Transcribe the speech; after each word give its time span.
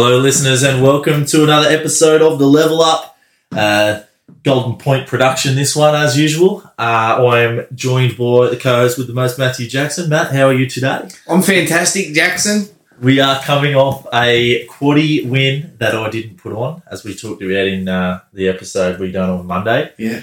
Hello, 0.00 0.16
listeners, 0.16 0.62
and 0.62 0.80
welcome 0.80 1.24
to 1.24 1.42
another 1.42 1.68
episode 1.68 2.22
of 2.22 2.38
the 2.38 2.46
Level 2.46 2.82
Up 2.82 3.18
uh, 3.50 4.02
Golden 4.44 4.76
Point 4.76 5.08
production. 5.08 5.56
This 5.56 5.74
one, 5.74 5.92
as 5.96 6.16
usual, 6.16 6.62
uh, 6.78 7.26
I 7.26 7.40
am 7.40 7.66
joined 7.74 8.16
by 8.16 8.48
the 8.48 8.56
co-host 8.56 8.96
with 8.96 9.08
the 9.08 9.12
most, 9.12 9.40
Matthew 9.40 9.66
Jackson. 9.66 10.08
Matt, 10.08 10.32
how 10.32 10.46
are 10.46 10.52
you 10.54 10.68
today? 10.68 11.08
I'm 11.28 11.42
fantastic, 11.42 12.14
Jackson. 12.14 12.68
We 13.02 13.18
are 13.18 13.40
coming 13.40 13.74
off 13.74 14.06
a 14.14 14.68
quaddy 14.68 15.28
win 15.28 15.74
that 15.78 15.96
I 15.96 16.08
didn't 16.10 16.36
put 16.36 16.52
on, 16.52 16.80
as 16.88 17.02
we 17.02 17.16
talked 17.16 17.42
about 17.42 17.66
in 17.66 17.88
uh, 17.88 18.20
the 18.32 18.46
episode 18.46 19.00
we 19.00 19.10
done 19.10 19.30
on 19.30 19.46
Monday. 19.48 19.92
Yeah. 19.98 20.20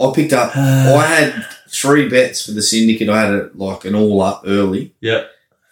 I 0.00 0.12
picked 0.14 0.32
up, 0.32 0.52
I 0.56 1.04
had 1.04 1.46
three 1.68 2.08
bets 2.08 2.46
for 2.46 2.52
the 2.52 2.62
syndicate. 2.62 3.08
I 3.08 3.22
had 3.22 3.34
it 3.34 3.58
like 3.58 3.84
an 3.86 3.96
all 3.96 4.22
up 4.22 4.44
early. 4.46 4.94
Yep. 5.00 5.28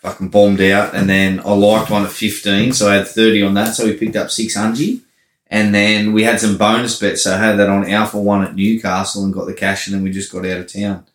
Fucking 0.08 0.28
bombed 0.28 0.60
out. 0.60 0.94
And 0.94 1.08
then 1.08 1.40
I 1.40 1.52
liked 1.52 1.90
one 1.90 2.04
at 2.04 2.12
15. 2.12 2.72
So 2.72 2.88
I 2.88 2.94
had 2.94 3.08
30 3.08 3.42
on 3.42 3.54
that. 3.54 3.74
So 3.74 3.84
we 3.84 3.96
picked 3.96 4.16
up 4.16 4.30
600. 4.30 5.00
And 5.50 5.74
then 5.74 6.12
we 6.12 6.22
had 6.22 6.40
some 6.40 6.56
bonus 6.58 6.98
bets. 6.98 7.22
So 7.22 7.34
I 7.34 7.38
had 7.38 7.58
that 7.58 7.68
on 7.68 7.88
Alpha 7.88 8.18
1 8.18 8.44
at 8.44 8.54
Newcastle 8.54 9.24
and 9.24 9.32
got 9.32 9.46
the 9.46 9.54
cash. 9.54 9.86
And 9.86 9.94
then 9.94 10.02
we 10.02 10.10
just 10.10 10.32
got 10.32 10.46
out 10.46 10.60
of 10.60 10.72
town. 10.72 11.06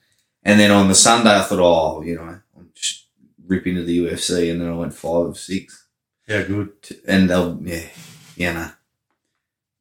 And 0.44 0.60
then 0.60 0.72
on 0.72 0.88
the 0.88 0.96
Sunday, 0.96 1.36
I 1.36 1.42
thought, 1.42 1.60
oh, 1.60 2.02
you 2.02 2.16
know, 2.16 2.40
I'm 2.58 2.72
just 2.76 3.08
rip 3.48 3.66
into 3.66 3.84
the 3.84 4.00
UFC. 4.00 4.52
And 4.52 4.62
then 4.62 4.70
I 4.70 4.76
went 4.76 4.94
five 4.94 5.38
six. 5.38 5.88
Yeah, 6.28 6.44
good. 6.44 6.74
And 7.08 7.30
they'll, 7.30 7.60
yeah, 7.64 7.88
yeah, 8.36 8.54
no. 8.54 8.72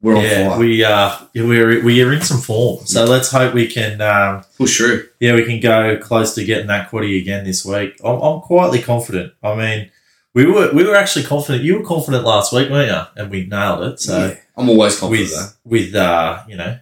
We're 0.03 0.17
on 0.17 0.23
yeah, 0.23 0.49
fire. 0.49 0.59
we 0.59 0.83
uh, 0.83 1.17
we're 1.33 1.81
we 1.81 2.01
are 2.03 2.11
in 2.11 2.21
some 2.21 2.41
form. 2.41 2.85
So 2.85 3.05
let's 3.05 3.31
hope 3.31 3.53
we 3.53 3.67
can 3.67 4.01
um, 4.01 4.43
Push 4.57 4.77
through. 4.77 5.07
yeah, 5.21 5.33
we 5.33 5.45
can 5.45 5.61
go 5.61 5.97
close 5.97 6.35
to 6.35 6.43
getting 6.43 6.67
that 6.67 6.91
quaddy 6.91 7.19
again 7.21 7.45
this 7.45 7.65
week. 7.65 7.93
I'm, 8.03 8.19
I'm 8.19 8.41
quietly 8.41 8.81
confident. 8.81 9.33
I 9.41 9.55
mean, 9.55 9.91
we 10.33 10.45
were 10.45 10.73
we 10.73 10.83
were 10.83 10.95
actually 10.95 11.23
confident. 11.23 11.63
You 11.63 11.79
were 11.79 11.85
confident 11.85 12.25
last 12.25 12.51
week, 12.51 12.69
weren't 12.69 12.91
you? 12.91 13.21
And 13.21 13.31
we 13.31 13.45
nailed 13.45 13.83
it. 13.83 13.99
So 14.01 14.27
yeah. 14.27 14.35
I'm 14.57 14.67
always 14.67 14.99
confident, 14.99 15.29
with 15.31 15.57
with 15.63 15.95
uh, 15.95 16.43
you 16.49 16.57
know, 16.57 16.79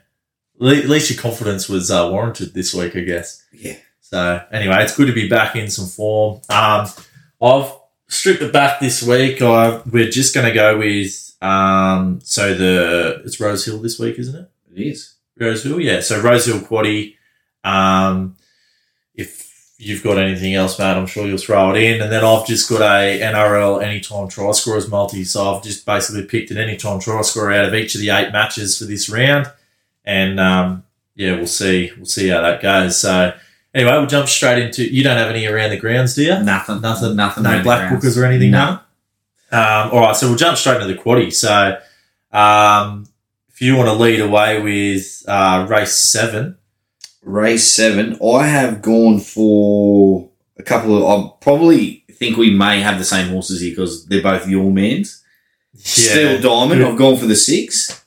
at 0.59 0.89
least 0.89 1.11
your 1.11 1.21
confidence 1.21 1.69
was 1.69 1.91
uh, 1.91 2.09
warranted 2.11 2.55
this 2.55 2.73
week, 2.73 2.95
I 2.95 3.01
guess. 3.01 3.45
Yeah. 3.53 3.77
So 3.99 4.43
anyway, 4.51 4.83
it's 4.83 4.97
good 4.97 5.07
to 5.07 5.13
be 5.13 5.29
back 5.29 5.55
in 5.55 5.69
some 5.69 5.85
form. 5.85 6.41
Um, 6.49 6.87
I've 7.39 7.71
stripped 8.11 8.41
it 8.41 8.53
back 8.53 8.79
this 8.79 9.01
week. 9.01 9.41
I, 9.41 9.81
we're 9.89 10.09
just 10.09 10.35
going 10.35 10.47
to 10.47 10.53
go 10.53 10.77
with 10.77 11.35
um, 11.41 12.19
so 12.23 12.53
the 12.53 13.21
it's 13.25 13.39
Rosehill 13.39 13.79
this 13.79 13.97
week, 13.97 14.19
isn't 14.19 14.35
it? 14.35 14.51
It 14.75 14.81
is. 14.87 15.15
Rosehill, 15.39 15.79
yeah. 15.79 16.01
So 16.01 16.21
Rosehill 16.21 16.59
Quaddy. 16.59 17.15
Um, 17.63 18.37
if 19.15 19.73
you've 19.77 20.03
got 20.03 20.17
anything 20.17 20.53
else, 20.53 20.77
Matt, 20.77 20.97
I'm 20.97 21.07
sure 21.07 21.25
you'll 21.25 21.37
throw 21.37 21.73
it 21.73 21.81
in. 21.81 22.01
And 22.01 22.11
then 22.11 22.23
I've 22.23 22.45
just 22.45 22.69
got 22.69 22.81
a 22.81 23.19
NRL 23.19 23.81
anytime 23.83 24.27
try 24.27 24.51
scorers 24.51 24.87
multi. 24.87 25.23
So 25.23 25.55
I've 25.55 25.63
just 25.63 25.85
basically 25.85 26.25
picked 26.25 26.51
an 26.51 26.57
anytime 26.57 26.99
try 26.99 27.21
scorer 27.21 27.51
out 27.53 27.65
of 27.65 27.73
each 27.73 27.95
of 27.95 28.01
the 28.01 28.09
eight 28.09 28.31
matches 28.31 28.77
for 28.77 28.85
this 28.85 29.09
round. 29.09 29.51
And 30.05 30.39
um, 30.39 30.83
yeah, 31.15 31.35
we'll 31.35 31.47
see. 31.47 31.91
We'll 31.97 32.05
see 32.05 32.27
how 32.27 32.41
that 32.41 32.61
goes. 32.61 32.99
So 32.99 33.33
anyway, 33.73 33.91
we'll 33.91 34.05
jump 34.07 34.27
straight 34.27 34.63
into. 34.63 34.83
You 34.83 35.03
don't 35.03 35.17
have 35.17 35.29
any 35.29 35.45
around 35.45 35.71
the 35.71 35.77
grounds, 35.77 36.15
do 36.15 36.23
you? 36.23 36.43
Nothing. 36.43 36.81
Nothing. 36.81 37.15
Nothing. 37.15 37.43
No 37.43 37.63
black 37.63 37.91
bookers 37.91 38.17
or 38.21 38.25
anything. 38.25 38.51
No. 38.51 38.79
Um, 39.51 39.91
all 39.91 39.99
right, 39.99 40.15
so 40.15 40.27
we'll 40.27 40.37
jump 40.37 40.57
straight 40.57 40.81
into 40.81 40.87
the 40.87 40.99
quaddy. 40.99 41.33
So, 41.33 41.77
um, 42.31 43.07
if 43.49 43.61
you 43.61 43.75
want 43.75 43.89
to 43.89 43.93
lead 43.93 44.21
away 44.21 44.61
with 44.61 45.23
uh, 45.27 45.67
race 45.69 45.93
seven, 45.93 46.57
Race 47.23 47.71
seven. 47.71 48.17
I 48.25 48.47
have 48.47 48.81
gone 48.81 49.19
for 49.19 50.29
a 50.57 50.63
couple 50.63 50.97
of. 50.97 51.03
I 51.03 51.31
probably 51.39 52.03
think 52.11 52.35
we 52.35 52.51
may 52.51 52.81
have 52.81 52.97
the 52.97 53.05
same 53.05 53.29
horses 53.29 53.61
here 53.61 53.71
because 53.71 54.07
they're 54.07 54.23
both 54.23 54.47
your 54.47 54.71
mans. 54.71 55.23
Steel 55.75 56.41
Diamond. 56.41 56.83
I've 56.83 56.97
gone 56.97 57.17
for 57.17 57.27
the 57.27 57.35
six. 57.35 58.00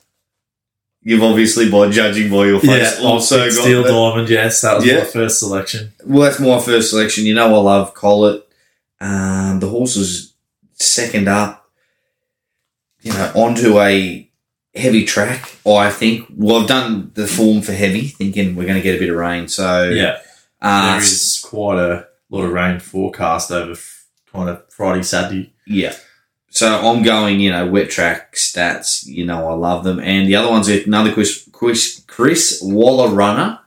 You've 1.07 1.21
obviously, 1.21 1.69
by 1.69 1.89
judging 1.91 2.31
by 2.31 2.47
your 2.47 2.59
face, 2.59 2.99
yeah, 2.99 3.05
also 3.07 3.37
got 3.45 3.53
Steel. 3.53 3.83
Diamond. 3.83 4.27
Yes, 4.27 4.61
that 4.61 4.77
was 4.77 4.85
Yeah. 4.87 4.99
my 4.99 5.05
first 5.05 5.37
selection. 5.39 5.93
Well, 6.03 6.23
that's 6.23 6.39
my 6.39 6.59
first 6.59 6.89
selection. 6.89 7.25
You 7.27 7.35
know, 7.35 7.53
I 7.53 7.59
love 7.59 7.93
Collett. 7.93 8.47
Um, 8.99 9.59
the 9.59 9.69
horse 9.69 9.95
was 9.95 10.33
second 10.73 11.27
up, 11.27 11.69
you 13.01 13.13
know, 13.13 13.31
onto 13.35 13.79
a 13.79 14.27
heavy 14.75 15.05
track. 15.05 15.57
I 15.67 15.91
think. 15.91 16.25
Well, 16.35 16.61
I've 16.61 16.67
done 16.67 17.11
the 17.13 17.27
form 17.27 17.61
for 17.61 17.73
heavy, 17.73 18.07
thinking 18.07 18.55
we're 18.55 18.65
going 18.65 18.77
to 18.77 18.81
get 18.81 18.95
a 18.95 18.99
bit 18.99 19.09
of 19.11 19.15
rain. 19.15 19.47
So, 19.47 19.83
Yeah, 19.89 20.17
uh, 20.61 20.93
there 20.93 21.01
is 21.03 21.39
quite 21.47 21.77
a 21.77 22.07
lot 22.31 22.45
of 22.45 22.51
rain 22.51 22.79
forecast 22.79 23.51
over 23.51 23.79
kind 24.33 24.49
of 24.49 24.63
Friday, 24.69 25.03
Saturday. 25.03 25.53
yeah. 25.67 25.93
So 26.55 26.67
I'm 26.89 27.03
going, 27.03 27.41
you 27.41 27.51
know, 27.51 27.67
wet 27.67 27.89
track 27.89 28.33
stats. 28.33 29.05
You 29.05 29.25
know, 29.25 29.49
I 29.49 29.53
love 29.53 29.83
them. 29.83 29.99
And 29.99 30.27
the 30.27 30.35
other 30.37 30.49
one's 30.49 30.69
another 30.69 31.11
Chris, 31.11 31.47
Chris, 31.51 32.01
Chris 32.07 32.61
Waller 32.63 33.09
runner 33.13 33.59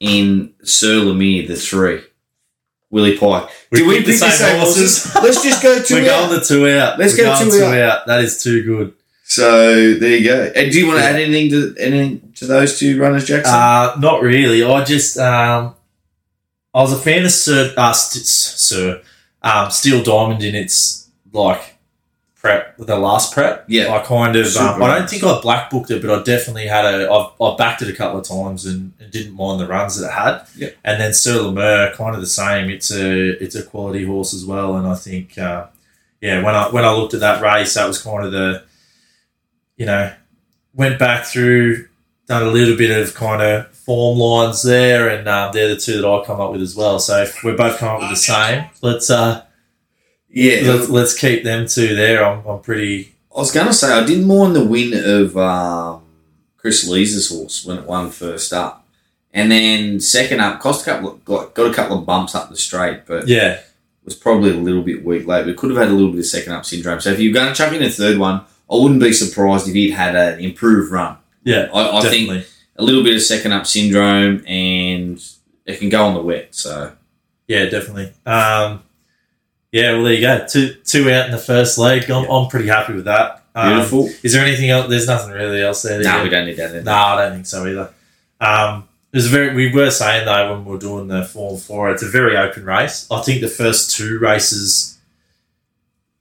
in 0.00 0.52
Sir 0.64 0.96
Lemire, 0.96 1.46
the 1.46 1.54
three. 1.54 2.02
Willie 2.90 3.16
Pike. 3.16 3.48
Did 3.70 3.86
we 3.86 4.00
the 4.00 4.04
pick 4.04 4.06
the 4.06 4.12
same 4.14 4.30
same 4.32 4.58
horses? 4.60 5.14
Let's 5.14 5.42
just 5.42 5.62
go 5.62 5.80
two 5.84 5.94
We're 5.94 6.12
out. 6.12 6.28
going 6.28 6.40
the 6.40 6.44
two 6.44 6.68
out. 6.68 6.98
Let's 6.98 7.16
We're 7.16 7.24
go 7.24 7.38
going 7.38 7.50
two 7.50 7.80
out. 7.80 8.06
That 8.06 8.22
is 8.22 8.42
too 8.42 8.62
good. 8.64 8.94
So 9.22 9.94
there 9.94 10.16
you 10.16 10.24
go. 10.28 10.52
And 10.54 10.70
do 10.70 10.78
you 10.78 10.88
want 10.88 10.98
to 10.98 11.04
add 11.04 11.16
anything 11.16 11.50
to 11.50 11.74
anything 11.80 12.32
to 12.34 12.46
those 12.46 12.78
two 12.78 13.00
runners, 13.00 13.24
Jackson? 13.24 13.54
Uh, 13.54 13.94
not 13.98 14.20
really. 14.20 14.62
I 14.62 14.84
just 14.84 15.16
um, 15.16 15.74
I 16.74 16.82
was 16.82 16.92
a 16.92 16.98
fan 16.98 17.24
of 17.24 17.30
Sir 17.30 17.72
uh, 17.76 17.92
Sir 17.94 19.00
um, 19.42 19.70
Steel 19.70 20.02
Diamond 20.02 20.42
in 20.42 20.54
its 20.54 21.08
like 21.32 21.78
prep, 22.42 22.78
with 22.78 22.88
the 22.88 22.98
last 22.98 23.32
prep. 23.32 23.64
Yeah. 23.68 23.94
I 23.94 24.00
kind 24.04 24.36
of. 24.36 24.54
Um, 24.56 24.82
I 24.82 24.98
don't 24.98 25.08
think 25.08 25.24
I 25.24 25.40
black 25.40 25.70
booked 25.70 25.90
it, 25.90 26.02
but 26.02 26.10
I 26.10 26.22
definitely 26.22 26.66
had 26.66 26.84
a. 26.84 27.10
I've, 27.10 27.40
I 27.40 27.56
backed 27.56 27.80
it 27.80 27.88
a 27.88 27.96
couple 27.96 28.18
of 28.18 28.28
times 28.28 28.66
and, 28.66 28.92
and 29.00 29.10
didn't 29.10 29.34
mind 29.34 29.60
the 29.60 29.66
runs 29.66 29.98
that 29.98 30.08
it 30.08 30.12
had. 30.12 30.46
Yeah. 30.56 30.70
And 30.84 31.00
then 31.00 31.14
Sir 31.14 31.40
Lemur, 31.40 31.94
kind 31.94 32.14
of 32.14 32.20
the 32.20 32.26
same. 32.26 32.68
It's 32.68 32.90
a 32.92 33.42
it's 33.42 33.54
a 33.54 33.62
quality 33.62 34.04
horse 34.04 34.34
as 34.34 34.44
well, 34.44 34.76
and 34.76 34.86
I 34.86 34.94
think. 34.94 35.38
Uh, 35.38 35.68
yeah, 36.20 36.40
when 36.44 36.54
I 36.54 36.68
when 36.68 36.84
I 36.84 36.92
looked 36.92 37.14
at 37.14 37.20
that 37.20 37.42
race, 37.42 37.74
that 37.74 37.88
was 37.88 38.00
kind 38.00 38.24
of 38.24 38.30
the, 38.30 38.62
you 39.76 39.86
know, 39.86 40.14
went 40.72 40.96
back 41.00 41.24
through, 41.24 41.88
done 42.28 42.44
a 42.44 42.50
little 42.50 42.76
bit 42.76 42.96
of 42.96 43.12
kind 43.14 43.42
of 43.42 43.68
form 43.72 44.20
lines 44.20 44.62
there, 44.62 45.08
and 45.08 45.28
um, 45.28 45.52
they're 45.52 45.74
the 45.74 45.76
two 45.76 46.00
that 46.00 46.08
I 46.08 46.24
come 46.24 46.40
up 46.40 46.52
with 46.52 46.62
as 46.62 46.76
well. 46.76 47.00
So 47.00 47.26
we're 47.42 47.56
both 47.56 47.78
coming 47.78 47.96
up 47.96 48.00
with 48.02 48.10
the 48.10 48.16
same, 48.16 48.66
let's 48.82 49.10
uh, 49.10 49.44
yeah. 50.32 50.72
let's, 50.72 50.88
let's 50.88 51.18
keep 51.18 51.44
them 51.44 51.66
two 51.66 51.94
there. 51.94 52.24
I'm, 52.24 52.44
I'm 52.46 52.60
pretty. 52.60 53.14
I 53.34 53.38
was 53.38 53.52
going 53.52 53.66
to 53.66 53.72
say 53.72 53.92
I 53.92 54.04
didn't 54.04 54.26
mind 54.26 54.56
the 54.56 54.64
win 54.64 54.92
of 54.94 55.36
um, 55.36 56.02
Chris 56.56 56.86
Lee's 56.88 57.28
horse 57.28 57.64
when 57.64 57.78
it 57.78 57.86
won 57.86 58.10
first 58.10 58.52
up, 58.52 58.86
and 59.32 59.50
then 59.50 60.00
second 60.00 60.40
up 60.40 60.60
cost 60.60 60.86
a 60.86 60.90
couple 60.90 61.12
of, 61.12 61.24
got, 61.24 61.54
got 61.54 61.70
a 61.70 61.74
couple 61.74 61.98
of 61.98 62.06
bumps 62.06 62.34
up 62.34 62.50
the 62.50 62.56
straight, 62.56 63.06
but 63.06 63.28
Yeah, 63.28 63.60
was 64.04 64.16
probably 64.16 64.50
a 64.50 64.54
little 64.54 64.82
bit 64.82 65.04
weak 65.04 65.26
late. 65.26 65.46
We 65.46 65.54
could 65.54 65.70
have 65.70 65.78
had 65.78 65.88
a 65.88 65.92
little 65.92 66.10
bit 66.10 66.20
of 66.20 66.26
second 66.26 66.52
up 66.52 66.64
syndrome. 66.64 67.00
So 67.00 67.10
if 67.10 67.20
you're 67.20 67.32
going 67.32 67.48
to 67.48 67.54
chuck 67.54 67.72
in 67.72 67.82
a 67.82 67.90
third 67.90 68.18
one, 68.18 68.44
I 68.70 68.74
wouldn't 68.74 69.00
be 69.00 69.12
surprised 69.12 69.68
if 69.68 69.74
he'd 69.74 69.90
had 69.90 70.16
an 70.16 70.40
improved 70.40 70.90
run. 70.90 71.16
yeah, 71.44 71.68
I, 71.72 71.98
I 71.98 72.00
think 72.02 72.46
a 72.76 72.82
little 72.82 73.04
bit 73.04 73.14
of 73.14 73.22
second 73.22 73.52
up 73.52 73.66
syndrome, 73.66 74.44
and 74.46 75.22
it 75.66 75.78
can 75.78 75.88
go 75.88 76.04
on 76.06 76.14
the 76.14 76.22
wet. 76.22 76.54
So 76.54 76.94
Yeah, 77.46 77.66
definitely. 77.66 78.12
Um, 78.26 78.82
yeah, 79.72 79.92
well, 79.94 80.04
there 80.04 80.12
you 80.12 80.20
go. 80.20 80.46
Two 80.48 80.74
two 80.84 81.10
out 81.10 81.26
in 81.26 81.32
the 81.32 81.38
first 81.38 81.78
leg. 81.78 82.08
I'm, 82.10 82.28
I'm 82.30 82.48
pretty 82.48 82.68
happy 82.68 82.92
with 82.92 83.06
that. 83.06 83.42
Um, 83.54 83.72
beautiful. 83.74 84.08
Is 84.22 84.32
there 84.32 84.44
anything 84.44 84.70
else? 84.70 84.88
There's 84.88 85.06
nothing 85.06 85.32
really 85.32 85.62
else 85.62 85.82
there. 85.82 85.98
no, 86.00 86.08
Yeah. 86.18 86.22
we 86.22 86.28
don't 86.28 86.46
need 86.46 86.56
that. 86.56 86.84
No, 86.84 86.92
I 86.92 87.16
don't 87.24 87.32
think 87.34 87.46
so 87.46 87.66
either. 87.66 87.92
Um, 88.40 88.88
it 89.12 89.16
was 89.16 89.26
very. 89.28 89.54
We 89.54 89.72
were 89.72 89.90
saying 89.90 90.24
though 90.24 90.52
when 90.54 90.64
we 90.64 90.72
were 90.72 90.78
doing 90.78 91.08
the 91.08 91.24
Form 91.24 91.58
Four, 91.58 91.90
it's 91.90 92.02
a 92.02 92.08
very 92.08 92.36
open 92.36 92.64
race. 92.64 93.06
I 93.10 93.20
think 93.22 93.40
the 93.42 93.48
first 93.48 93.94
two 93.94 94.18
races, 94.18 94.98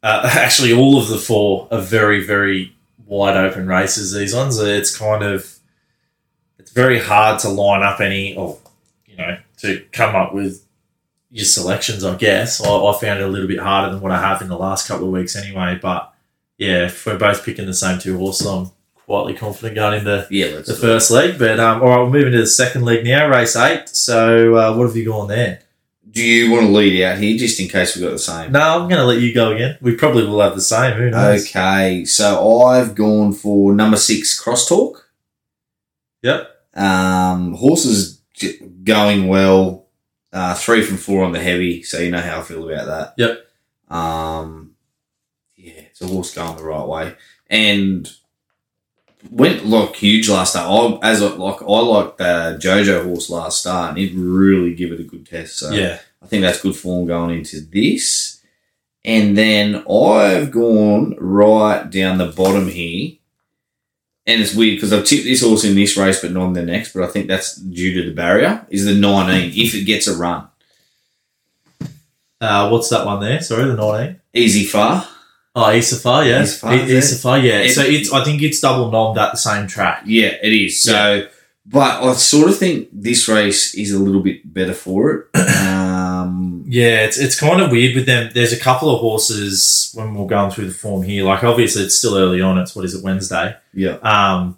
uh, 0.03 0.29
actually 0.37 0.73
all 0.73 0.99
of 0.99 1.07
the 1.07 1.17
four, 1.17 1.67
are 1.71 1.79
very 1.81 2.23
very 2.23 2.75
wide 3.05 3.37
open 3.37 3.67
races. 3.67 4.13
These 4.13 4.35
ones, 4.35 4.57
it's 4.59 4.97
kind 4.97 5.23
of, 5.23 5.57
it's 6.59 6.71
very 6.71 6.99
hard 6.99 7.39
to 7.41 7.49
line 7.49 7.81
up 7.83 7.99
any, 8.01 8.35
or 8.35 8.57
you 9.05 9.15
know, 9.17 9.37
to 9.59 9.83
come 9.93 10.15
up 10.15 10.33
with 10.33 10.63
your 11.31 11.45
selections. 11.45 12.03
I 12.03 12.15
guess 12.15 12.61
I, 12.63 12.69
I 12.69 12.97
found 12.99 13.19
it 13.19 13.23
a 13.23 13.27
little 13.27 13.47
bit 13.47 13.59
harder 13.59 13.91
than 13.93 14.01
what 14.01 14.11
I 14.11 14.19
have 14.21 14.41
in 14.41 14.49
the 14.49 14.57
last 14.57 14.87
couple 14.87 15.05
of 15.07 15.13
weeks 15.13 15.35
anyway. 15.35 15.79
But 15.81 16.13
yeah, 16.57 16.85
if 16.85 17.05
we're 17.05 17.17
both 17.17 17.45
picking 17.45 17.65
the 17.65 17.73
same 17.73 17.99
two 17.99 18.17
horses, 18.17 18.47
I'm 18.47 18.69
quietly 18.95 19.33
confident 19.33 19.75
going 19.75 19.99
into 19.99 20.27
Yeah, 20.29 20.47
the 20.57 20.63
do 20.63 20.71
it. 20.73 20.77
first 20.77 21.09
leg. 21.11 21.39
But 21.39 21.59
um, 21.59 21.81
all 21.81 21.87
right, 21.89 21.99
we're 22.03 22.09
moving 22.09 22.33
to 22.33 22.39
the 22.39 22.47
second 22.47 22.83
leg 22.83 23.03
now, 23.05 23.29
race 23.29 23.55
eight. 23.55 23.89
So 23.89 24.55
uh, 24.55 24.75
what 24.75 24.87
have 24.87 24.95
you 24.95 25.05
gone 25.05 25.27
there? 25.27 25.61
Do 26.09 26.21
you 26.21 26.51
want 26.51 26.65
to 26.65 26.71
lead 26.73 27.01
out 27.03 27.19
here 27.19 27.37
just 27.37 27.57
in 27.61 27.69
case 27.69 27.95
we've 27.95 28.03
got 28.03 28.11
the 28.11 28.19
same? 28.19 28.51
No, 28.51 28.59
I'm 28.59 28.89
going 28.89 28.99
to 28.99 29.05
let 29.05 29.21
you 29.21 29.33
go 29.33 29.53
again. 29.53 29.77
We 29.79 29.95
probably 29.95 30.25
will 30.25 30.41
have 30.41 30.55
the 30.55 30.61
same. 30.61 30.97
Who 30.97 31.09
knows? 31.09 31.47
Okay, 31.47 32.03
so 32.03 32.63
I've 32.65 32.95
gone 32.95 33.31
for 33.31 33.73
number 33.73 33.95
six, 33.95 34.37
Crosstalk. 34.43 34.95
Yep. 36.21 36.49
Um, 36.75 37.53
horses 37.53 38.21
going 38.83 39.27
well. 39.29 39.80
Uh, 40.33 40.53
three 40.55 40.81
from 40.81 40.97
four 40.97 41.23
on 41.23 41.33
the 41.33 41.41
heavy, 41.41 41.83
so 41.83 41.99
you 41.99 42.09
know 42.09 42.21
how 42.21 42.39
I 42.39 42.43
feel 42.43 42.69
about 42.69 42.87
that. 42.87 43.13
Yep. 43.17 43.95
Um, 43.97 44.75
yeah, 45.55 45.73
it's 45.73 46.01
a 46.01 46.07
horse 46.07 46.33
going 46.33 46.55
the 46.55 46.63
right 46.63 46.87
way, 46.87 47.15
and 47.49 48.09
went 49.29 49.65
like 49.65 49.95
huge 49.95 50.29
last 50.29 50.51
start. 50.51 51.01
I 51.03 51.09
as 51.11 51.21
I, 51.21 51.27
like 51.27 51.61
I 51.61 51.65
liked 51.65 52.17
the 52.17 52.59
JoJo 52.61 53.03
horse 53.03 53.29
last 53.29 53.59
start, 53.59 53.89
and 53.89 53.99
it 53.99 54.13
really 54.15 54.73
give 54.73 54.91
it 54.91 54.99
a 54.99 55.03
good 55.03 55.27
test. 55.27 55.57
So 55.57 55.71
Yeah. 55.71 55.99
I 56.21 56.27
think 56.27 56.43
that's 56.43 56.61
good 56.61 56.75
form 56.75 57.07
going 57.07 57.37
into 57.37 57.61
this. 57.61 58.41
And 59.03 59.35
then 59.35 59.83
I've 59.89 60.51
gone 60.51 61.15
right 61.17 61.89
down 61.89 62.19
the 62.19 62.27
bottom 62.27 62.67
here. 62.67 63.13
And 64.27 64.41
it's 64.41 64.53
weird 64.53 64.77
because 64.77 64.94
I've 64.94 65.06
tipped 65.06 65.23
this 65.23 65.41
horse 65.41 65.63
in 65.63 65.73
this 65.75 65.97
race 65.97 66.21
but 66.21 66.31
not 66.31 66.47
in 66.47 66.53
the 66.53 66.62
next, 66.63 66.94
but 66.94 67.03
I 67.03 67.07
think 67.07 67.27
that's 67.27 67.56
due 67.56 68.01
to 68.01 68.09
the 68.09 68.15
barrier, 68.15 68.65
is 68.69 68.85
the 68.85 68.94
19, 68.94 69.51
if 69.56 69.73
it 69.73 69.83
gets 69.85 70.07
a 70.07 70.15
run. 70.15 70.47
Uh, 72.39 72.69
what's 72.69 72.89
that 72.89 73.06
one 73.06 73.19
there? 73.19 73.41
Sorry, 73.41 73.65
the 73.65 73.75
19. 73.75 74.19
Isafar. 74.35 75.07
Oh, 75.56 75.63
Isafar, 75.63 76.25
yeah. 76.27 76.41
Isafar, 76.44 76.69
I- 76.69 76.75
yeah. 76.75 76.97
Isafar, 77.00 77.44
yeah. 77.44 77.59
It- 77.59 77.71
so 77.73 77.81
it's 77.83 78.12
I 78.13 78.23
think 78.23 78.41
it's 78.41 78.59
double 78.62 78.89
nommed 78.91 79.18
at 79.18 79.31
the 79.31 79.38
same 79.38 79.68
track. 79.68 80.03
Yeah, 80.06 80.33
it 80.41 80.53
is. 80.53 80.81
So, 80.81 81.27
but 81.65 82.03
I 82.03 82.13
sort 82.13 82.50
of 82.50 82.57
think 82.57 82.89
this 82.94 83.27
race 83.27 83.75
is 83.75 83.91
a 83.91 84.00
little 84.00 84.21
bit 84.21 84.51
better 84.53 84.74
for 84.74 85.12
it. 85.12 85.25
Um, 85.35 85.90
Yeah, 86.67 87.05
it's 87.05 87.17
it's 87.19 87.39
kind 87.39 87.61
of 87.61 87.71
weird 87.71 87.95
with 87.95 88.05
them. 88.05 88.31
There's 88.33 88.53
a 88.53 88.59
couple 88.59 88.93
of 88.93 88.99
horses 89.01 89.91
when 89.95 90.13
we're 90.15 90.27
going 90.27 90.51
through 90.51 90.67
the 90.67 90.73
form 90.73 91.03
here. 91.03 91.23
Like 91.25 91.43
obviously 91.43 91.83
it's 91.83 91.97
still 91.97 92.15
early 92.17 92.41
on. 92.41 92.57
It's 92.57 92.75
what 92.75 92.85
is 92.85 92.93
it 92.95 93.03
Wednesday? 93.03 93.55
yeah. 93.73 93.97
Um, 94.03 94.57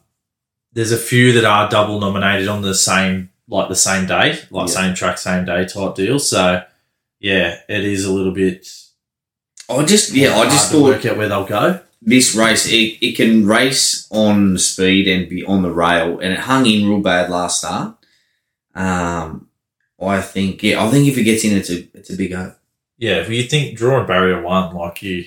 there's 0.74 0.92
a 0.92 0.98
few 0.98 1.34
that 1.34 1.46
are 1.46 1.70
double 1.70 2.00
nominated 2.00 2.48
on 2.48 2.62
the 2.64 2.74
same 2.74 3.30
like 3.48 3.70
the 3.70 3.76
same 3.76 4.08
day, 4.08 4.40
like 4.50 4.68
Yeah. 4.70 4.74
same 4.74 4.96
track, 4.96 5.18
same 5.18 5.46
day 5.46 5.66
type 5.66 5.96
deal. 5.96 6.18
So 6.20 6.64
yeah, 7.20 7.60
it 7.70 7.84
is 7.86 8.06
a 8.06 8.12
little 8.12 8.34
bit. 8.34 8.68
I 9.70 9.84
just, 9.86 10.12
yeah, 10.14 10.36
I 10.36 10.44
just 10.46 10.72
thought 10.72 10.84
work 10.84 11.06
out 11.06 11.16
where 11.18 11.30
they'll 11.30 11.46
go. 11.46 11.80
this 12.02 12.36
race, 12.36 12.68
it, 12.68 12.98
it 13.02 13.16
can 13.16 13.46
race 13.48 14.08
on 14.12 14.58
speed 14.58 15.08
and 15.08 15.30
be 15.30 15.44
on 15.46 15.62
the 15.62 15.72
rail, 15.72 16.20
and 16.20 16.34
it 16.34 16.40
hung 16.40 16.66
in 16.66 16.88
real 16.90 17.00
bad 17.00 17.30
last 17.30 17.60
start. 17.60 17.96
Um, 18.76 19.48
I 20.04 20.22
think, 20.22 20.62
yeah, 20.64 20.84
I 20.84 20.90
think 20.90 21.08
if 21.08 21.18
it 21.18 21.24
gets 21.24 21.44
in, 21.44 21.56
it's 21.58 21.70
a 21.70 21.80
it's 21.98 22.10
a 22.10 22.18
big 22.18 22.34
hope. 22.34 22.58
Yeah, 22.98 23.16
if 23.18 23.30
you 23.30 23.44
think 23.44 23.78
drawing 23.78 24.08
barrier 24.08 24.42
one, 24.42 24.74
like 24.76 25.02
you, 25.02 25.26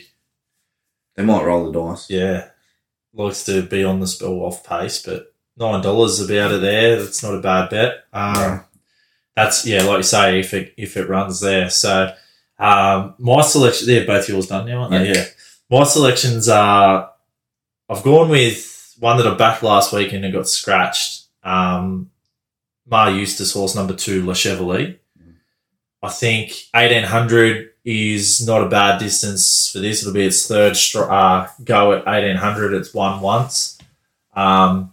They 1.14 1.24
might 1.24 1.44
roll 1.44 1.70
the 1.70 1.78
dice. 1.80 2.08
yeah, 2.10 2.48
likes 3.12 3.44
to 3.46 3.62
be 3.62 3.84
on 3.84 4.00
the 4.00 4.06
spell 4.06 4.40
off 4.40 4.64
pace, 4.66 5.02
but 5.02 5.34
nine 5.56 5.82
dollars 5.82 6.18
to 6.18 6.26
be 6.26 6.38
out 6.38 6.52
of 6.52 6.60
there, 6.60 7.00
that's 7.02 7.22
not 7.22 7.34
a 7.34 7.40
bad 7.40 7.70
bet. 7.70 8.04
Um, 8.12 8.34
Yeah. 8.34 8.62
That's 9.34 9.66
yeah, 9.66 9.82
like 9.82 9.98
you 9.98 10.02
say, 10.02 10.40
if 10.40 10.54
it 10.54 10.72
if 10.78 10.96
it 10.96 11.08
runs 11.10 11.40
there. 11.40 11.68
So 11.68 12.14
um, 12.58 13.14
my 13.18 13.42
selection, 13.42 13.86
they're 13.86 14.06
both 14.06 14.28
yours 14.30 14.46
done 14.46 14.66
now, 14.66 14.78
aren't 14.80 14.92
they? 14.92 15.08
Yeah. 15.08 15.14
Yeah. 15.14 15.24
My 15.68 15.84
selections 15.84 16.48
are. 16.48 17.10
I've 17.88 18.02
gone 18.02 18.30
with 18.30 18.96
one 18.98 19.18
that 19.18 19.26
I 19.26 19.34
backed 19.34 19.62
last 19.62 19.92
week 19.92 20.12
and 20.14 20.24
it 20.24 20.32
got 20.32 20.48
scratched. 20.48 21.24
Um, 21.44 21.95
Maher 22.88 23.10
Eustace 23.10 23.52
horse 23.52 23.74
number 23.74 23.94
two, 23.94 24.24
Le 24.24 24.34
Chevalier. 24.34 24.96
I 26.02 26.08
think 26.08 26.52
eighteen 26.74 27.04
hundred 27.04 27.70
is 27.84 28.46
not 28.46 28.62
a 28.62 28.68
bad 28.68 28.98
distance 28.98 29.70
for 29.70 29.78
this. 29.78 30.02
It'll 30.02 30.14
be 30.14 30.26
its 30.26 30.46
third 30.46 30.76
uh, 30.96 31.48
go 31.64 31.92
at 31.92 32.06
eighteen 32.06 32.36
hundred. 32.36 32.74
It's 32.74 32.94
won 32.94 33.20
once. 33.20 33.78
Um, 34.34 34.92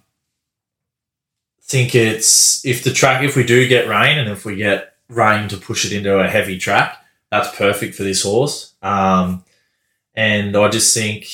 think 1.64 1.96
it's 1.96 2.64
if 2.66 2.84
the 2.84 2.92
track 2.92 3.24
if 3.24 3.36
we 3.36 3.44
do 3.44 3.68
get 3.68 3.88
rain 3.88 4.20
and 4.20 4.30
if 4.30 4.46
we 4.46 4.56
get 4.56 4.96
rain 5.10 5.50
to 5.50 5.58
push 5.58 5.86
it 5.86 5.92
into 5.92 6.20
a 6.20 6.30
heavy 6.30 6.58
track, 6.58 6.98
that's 7.32 7.56
perfect 7.56 7.96
for 7.96 8.04
this 8.04 8.22
horse. 8.22 8.76
Um, 8.84 9.44
and 10.14 10.56
I 10.56 10.70
just 10.70 10.94
think 10.94 11.26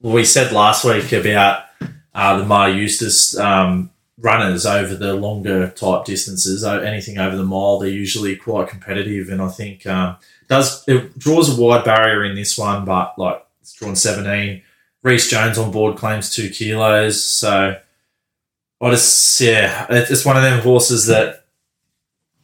we 0.00 0.24
said 0.24 0.50
last 0.50 0.84
week 0.84 1.12
about 1.12 1.66
uh, 2.12 2.38
the 2.38 2.44
Maher 2.44 2.70
Eustace 2.70 3.38
um, 3.38 3.91
runners 4.22 4.64
over 4.64 4.94
the 4.94 5.14
longer 5.14 5.68
type 5.70 6.04
distances, 6.04 6.64
anything 6.64 7.18
over 7.18 7.36
the 7.36 7.44
mile, 7.44 7.78
they're 7.78 7.90
usually 7.90 8.36
quite 8.36 8.68
competitive. 8.68 9.28
And 9.28 9.42
I 9.42 9.48
think 9.48 9.86
um, 9.86 10.16
does 10.48 10.86
it 10.88 11.18
draws 11.18 11.56
a 11.56 11.60
wide 11.60 11.84
barrier 11.84 12.24
in 12.24 12.34
this 12.34 12.56
one, 12.56 12.84
but 12.84 13.18
like 13.18 13.44
it's 13.60 13.74
drawn 13.74 13.96
seventeen. 13.96 14.62
Reese 15.02 15.28
Jones 15.28 15.58
on 15.58 15.72
board 15.72 15.96
claims 15.96 16.32
two 16.32 16.48
kilos, 16.48 17.22
so 17.22 17.76
I 18.80 18.90
just 18.90 19.40
yeah, 19.40 19.86
it's 19.90 20.24
one 20.24 20.36
of 20.36 20.44
them 20.44 20.60
horses 20.60 21.06
that 21.06 21.44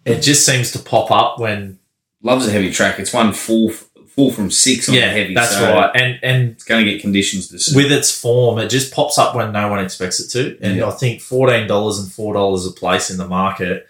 it 0.05 0.21
just 0.21 0.45
seems 0.45 0.73
to 0.73 0.81
pop 0.81 1.11
up 1.13 1.39
when 1.39 1.79
Loves 2.21 2.49
a 2.49 2.51
heavy 2.51 2.73
track. 2.73 2.99
It's 2.99 3.13
one 3.13 3.33
full 3.33 3.71
full 4.19 4.33
from 4.33 4.51
six 4.51 4.89
on 4.89 4.97
yeah, 4.97 5.07
the 5.07 5.21
heavy. 5.21 5.35
that's 5.35 5.53
so 5.53 5.73
right, 5.73 5.91
and 5.95 6.19
and 6.25 6.49
It's 6.51 6.65
going 6.65 6.85
to 6.85 6.91
get 6.91 7.01
conditions 7.01 7.49
suit. 7.65 7.77
with 7.77 7.93
its 7.93 8.11
form, 8.21 8.59
it 8.59 8.69
just 8.69 8.93
pops 8.93 9.17
up 9.17 9.35
when 9.37 9.53
no 9.53 9.69
one 9.69 9.79
expects 9.79 10.19
it 10.19 10.29
to. 10.31 10.59
And 10.61 10.77
Yeah. 10.79 10.89
I 10.89 10.91
think 10.91 11.21
fourteen 11.21 11.69
dollars 11.69 12.01
and 12.01 12.11
four 12.13 12.35
dollars 12.35 12.67
a 12.67 12.73
place 12.73 13.11
in 13.11 13.17
the 13.17 13.29
market. 13.29 13.87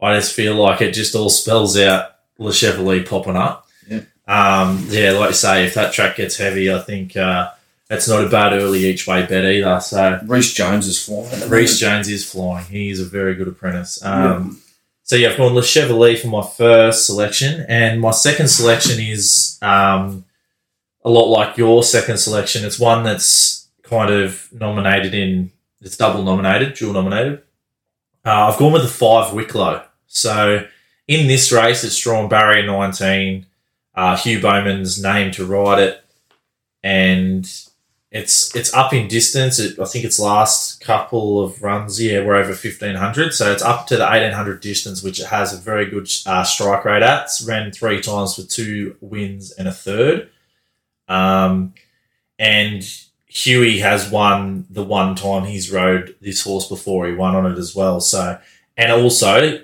I 0.00 0.14
just 0.14 0.34
feel 0.34 0.54
like 0.54 0.80
it 0.80 0.92
just 0.94 1.14
all 1.16 1.28
spells 1.30 1.76
out 1.76 2.10
Le 2.38 2.52
Chevalier 2.52 3.02
popping 3.04 3.36
up. 3.36 3.66
Yeah. 3.88 4.02
Um, 4.28 4.86
yeah, 4.88 5.10
like 5.12 5.30
you 5.30 5.34
say, 5.34 5.66
if 5.66 5.74
that 5.74 5.92
track 5.92 6.16
gets 6.16 6.36
heavy, 6.36 6.72
I 6.72 6.78
think 6.80 7.16
uh, 7.16 7.50
it's 7.90 8.08
not 8.08 8.24
a 8.24 8.28
bad 8.28 8.52
early 8.52 8.84
each 8.86 9.06
way 9.08 9.26
bet 9.26 9.44
either. 9.44 9.80
So 9.80 10.20
Reese 10.26 10.54
Jones 10.54 10.86
is 10.86 11.04
flying. 11.04 11.48
Reese 11.50 11.78
Jones 11.80 12.08
is 12.08 12.24
flying. 12.30 12.64
He 12.66 12.90
is 12.90 13.00
a 13.00 13.04
very 13.04 13.34
good 13.34 13.48
apprentice. 13.48 14.02
Um, 14.04 14.61
So 15.12 15.18
yeah, 15.18 15.28
I've 15.28 15.36
gone 15.36 15.52
Le 15.52 15.62
Chevalier 15.62 16.16
for 16.16 16.28
my 16.28 16.40
first 16.40 17.04
selection, 17.04 17.66
and 17.68 18.00
my 18.00 18.12
second 18.12 18.48
selection 18.48 18.98
is 18.98 19.58
um, 19.60 20.24
a 21.04 21.10
lot 21.10 21.26
like 21.26 21.58
your 21.58 21.82
second 21.82 22.16
selection. 22.16 22.64
It's 22.64 22.80
one 22.80 23.04
that's 23.04 23.68
kind 23.82 24.10
of 24.10 24.50
nominated 24.54 25.12
in. 25.12 25.50
It's 25.82 25.98
double 25.98 26.22
nominated, 26.22 26.72
dual 26.72 26.94
nominated. 26.94 27.42
Uh, 28.24 28.48
I've 28.48 28.58
gone 28.58 28.72
with 28.72 28.80
the 28.80 28.88
five 28.88 29.34
Wicklow. 29.34 29.84
So 30.06 30.66
in 31.06 31.26
this 31.26 31.52
race, 31.52 31.84
it's 31.84 32.00
drawn 32.00 32.30
barrier 32.30 32.64
nineteen. 32.64 33.44
Uh, 33.94 34.16
Hugh 34.16 34.40
Bowman's 34.40 35.02
name 35.02 35.30
to 35.32 35.44
ride 35.44 35.78
it, 35.78 36.02
and 36.82 37.46
it's 38.12 38.54
it's 38.54 38.72
up 38.74 38.92
in 38.92 39.08
distance. 39.08 39.58
It, 39.58 39.78
I 39.78 39.86
think 39.86 40.04
its 40.04 40.20
last 40.20 40.82
couple 40.82 41.42
of 41.42 41.62
runs, 41.62 42.00
yeah, 42.00 42.22
we're 42.22 42.36
over 42.36 42.52
fifteen 42.52 42.94
hundred. 42.94 43.32
So 43.32 43.50
it's 43.50 43.62
up 43.62 43.86
to 43.86 43.96
the 43.96 44.12
eighteen 44.12 44.32
hundred 44.32 44.60
distance, 44.60 45.02
which 45.02 45.18
it 45.18 45.26
has 45.26 45.54
a 45.54 45.56
very 45.56 45.86
good 45.86 46.08
uh, 46.26 46.44
strike 46.44 46.84
rate 46.84 47.02
at. 47.02 47.24
It's 47.24 47.42
ran 47.42 47.72
three 47.72 48.02
times 48.02 48.36
for 48.36 48.42
two 48.42 48.96
wins 49.00 49.50
and 49.52 49.66
a 49.66 49.72
third. 49.72 50.28
Um, 51.08 51.72
and 52.38 52.84
Huey 53.26 53.78
has 53.78 54.10
won 54.10 54.66
the 54.68 54.84
one 54.84 55.14
time 55.14 55.44
he's 55.44 55.72
rode 55.72 56.14
this 56.20 56.42
horse 56.42 56.68
before. 56.68 57.06
He 57.06 57.14
won 57.14 57.34
on 57.34 57.50
it 57.50 57.56
as 57.56 57.74
well. 57.74 57.98
So 58.00 58.38
and 58.76 58.92
also 58.92 59.62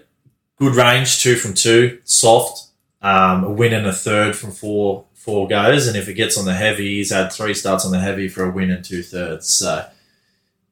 good 0.56 0.74
range, 0.74 1.22
two 1.22 1.36
from 1.36 1.52
two, 1.52 2.00
soft, 2.04 2.70
um, 3.02 3.44
a 3.44 3.50
win 3.50 3.74
and 3.74 3.86
a 3.86 3.92
third 3.92 4.36
from 4.36 4.52
four 4.52 5.04
four 5.28 5.46
goes. 5.46 5.86
And 5.86 5.94
if 5.94 6.08
it 6.08 6.14
gets 6.14 6.38
on 6.38 6.46
the 6.46 6.54
heavy, 6.54 6.96
he's 6.96 7.12
had 7.12 7.30
three 7.30 7.52
starts 7.52 7.84
on 7.84 7.92
the 7.92 8.00
heavy 8.00 8.28
for 8.28 8.44
a 8.44 8.50
win 8.50 8.70
and 8.70 8.82
two 8.82 9.02
thirds. 9.02 9.46
So 9.46 9.86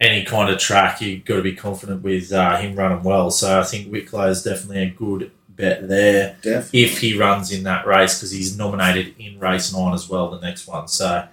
any 0.00 0.24
kind 0.24 0.50
of 0.50 0.58
track, 0.58 1.02
you've 1.02 1.26
got 1.26 1.36
to 1.36 1.42
be 1.42 1.54
confident 1.54 2.02
with 2.02 2.32
uh, 2.32 2.56
him 2.56 2.74
running 2.74 3.02
well. 3.02 3.30
So 3.30 3.60
I 3.60 3.64
think 3.64 3.92
Wicklow 3.92 4.28
is 4.28 4.42
definitely 4.42 4.82
a 4.82 4.88
good 4.88 5.30
bet 5.46 5.86
there 5.88 6.36
Definitely. 6.40 6.84
if 6.84 6.98
he 7.00 7.18
runs 7.18 7.52
in 7.52 7.64
that 7.64 7.86
race 7.86 8.18
because 8.18 8.30
he's 8.30 8.56
nominated 8.56 9.14
in 9.18 9.38
race 9.38 9.74
nine 9.74 9.92
as 9.92 10.08
well, 10.08 10.30
the 10.30 10.40
next 10.40 10.66
one. 10.66 10.88
So, 10.88 11.28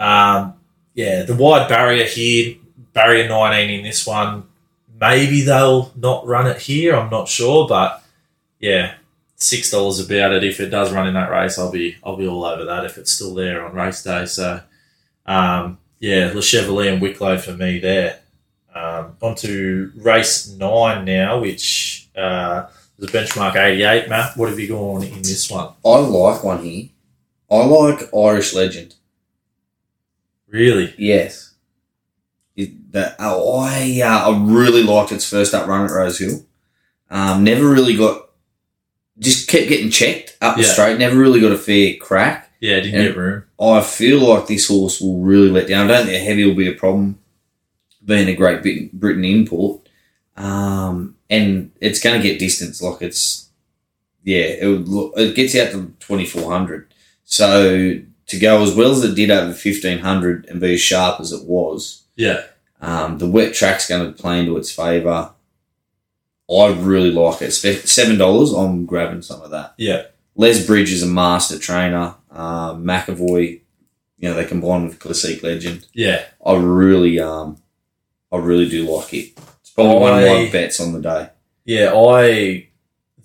um, 0.00 0.54
yeah, 0.94 1.24
the 1.24 1.36
wide 1.36 1.68
barrier 1.68 2.04
here, 2.04 2.56
barrier 2.94 3.28
19 3.28 3.68
in 3.70 3.84
this 3.84 4.06
one. 4.06 4.44
Maybe 4.98 5.42
they'll 5.42 5.92
not 5.94 6.26
run 6.26 6.46
it 6.46 6.62
here. 6.62 6.96
I'm 6.96 7.10
not 7.10 7.28
sure, 7.28 7.68
but 7.68 8.02
yeah, 8.58 8.94
six 9.36 9.70
dollars 9.70 10.00
about 10.00 10.32
it. 10.32 10.44
If 10.44 10.60
it 10.60 10.70
does 10.70 10.92
run 10.92 11.06
in 11.06 11.14
that 11.14 11.30
race, 11.30 11.58
I'll 11.58 11.70
be 11.70 11.96
I'll 12.02 12.16
be 12.16 12.26
all 12.26 12.44
over 12.44 12.64
that 12.64 12.84
if 12.84 12.98
it's 12.98 13.12
still 13.12 13.34
there 13.34 13.64
on 13.64 13.74
race 13.74 14.02
day. 14.02 14.26
So, 14.26 14.60
um, 15.26 15.78
yeah, 16.00 16.32
Le 16.34 16.42
Chevalier 16.42 16.92
and 16.92 17.00
Wicklow 17.02 17.38
for 17.38 17.52
me 17.52 17.78
there. 17.78 18.20
Um, 18.74 19.16
on 19.22 19.34
to 19.36 19.90
race 19.96 20.48
nine 20.50 21.06
now, 21.06 21.40
which 21.40 22.08
uh, 22.14 22.66
is 22.98 23.08
a 23.08 23.12
benchmark 23.12 23.56
88. 23.56 24.08
Matt, 24.08 24.36
what 24.36 24.50
have 24.50 24.58
you 24.58 24.68
gone 24.68 25.02
in 25.02 25.22
this 25.22 25.50
one? 25.50 25.72
I 25.84 25.98
like 25.98 26.44
one 26.44 26.62
here. 26.62 26.88
I 27.50 27.64
like 27.64 28.14
Irish 28.14 28.54
Legend. 28.54 28.94
Really? 30.48 30.94
Yes. 30.98 31.54
It, 32.54 32.92
that, 32.92 33.16
oh, 33.18 33.60
I, 33.60 34.00
uh, 34.02 34.30
I 34.30 34.44
really 34.44 34.82
liked 34.82 35.12
its 35.12 35.28
first 35.28 35.54
up 35.54 35.66
run 35.66 35.84
at 35.84 35.90
Rosehill. 35.90 36.44
Um, 37.10 37.44
never 37.44 37.68
really 37.68 37.96
got, 37.96 38.25
just 39.18 39.48
kept 39.48 39.68
getting 39.68 39.90
checked 39.90 40.36
up 40.40 40.56
the 40.56 40.62
Yeah. 40.62 40.68
straight. 40.72 40.98
Never 40.98 41.16
really 41.16 41.40
got 41.40 41.52
a 41.52 41.58
fair 41.58 41.94
crack. 41.96 42.50
Yeah, 42.60 42.80
didn't 42.80 42.94
And- 43.00 43.08
get 43.08 43.16
room. 43.16 43.42
I 43.60 43.80
feel 43.80 44.20
like 44.20 44.46
this 44.46 44.66
horse 44.68 45.00
will 45.00 45.18
really 45.20 45.48
let 45.48 45.68
down. 45.68 45.90
I 45.90 45.98
don't 45.98 46.06
think 46.06 46.22
heavy 46.24 46.44
will 46.44 46.54
be 46.54 46.68
a 46.68 46.72
problem, 46.72 47.18
being 48.04 48.28
a 48.28 48.34
Great 48.34 48.62
Britain 48.92 49.24
import. 49.24 49.88
Um, 50.36 51.14
and 51.30 51.70
it's 51.80 52.00
going 52.00 52.20
to 52.20 52.26
get 52.28 52.38
distance. 52.38 52.82
Like 52.82 53.00
it's, 53.02 53.48
yeah, 54.24 54.44
it, 54.60 54.66
would 54.66 54.88
look, 54.88 55.12
it 55.16 55.34
gets 55.34 55.54
out 55.56 55.70
to 55.72 55.92
2400. 56.00 56.92
So 57.24 57.98
to 58.26 58.38
go 58.38 58.62
as 58.62 58.74
well 58.74 58.90
as 58.92 59.02
it 59.04 59.14
did 59.14 59.30
over 59.30 59.52
fifteen 59.52 59.98
hundred 59.98 60.46
and 60.48 60.60
be 60.60 60.74
as 60.74 60.80
sharp 60.80 61.20
as 61.20 61.32
it 61.32 61.44
was. 61.44 62.02
Yeah. 62.16 62.42
Um, 62.80 63.18
the 63.18 63.26
wet 63.28 63.54
track's 63.54 63.88
going 63.88 64.06
to 64.12 64.20
play 64.20 64.40
into 64.40 64.56
its 64.56 64.70
favour. 64.70 65.30
I 66.48 66.72
really 66.78 67.10
like 67.10 67.42
it. 67.42 67.50
Seven 67.50 68.18
dollars. 68.18 68.52
I'm 68.52 68.86
grabbing 68.86 69.22
some 69.22 69.42
of 69.42 69.50
that. 69.50 69.74
Yeah. 69.78 70.04
Les 70.36 70.64
Bridge 70.64 70.92
is 70.92 71.02
a 71.02 71.06
master 71.06 71.58
trainer. 71.58 72.14
Um, 72.30 72.84
McEvoy, 72.84 73.60
you 74.18 74.28
know, 74.28 74.34
they 74.34 74.44
combine 74.44 74.84
with 74.86 74.98
Classic 75.00 75.42
Legend. 75.42 75.86
Yeah. 75.92 76.24
I 76.44 76.54
really, 76.54 77.18
um, 77.18 77.56
I 78.30 78.36
really 78.36 78.68
do 78.68 78.84
like 78.88 79.12
it. 79.12 79.38
It's 79.60 79.70
probably 79.70 79.98
one 79.98 80.22
of 80.22 80.28
my 80.28 80.48
bets 80.52 80.78
on 80.78 80.92
the 80.92 81.00
day. 81.00 81.30
Yeah. 81.64 81.92
I, 81.94 82.68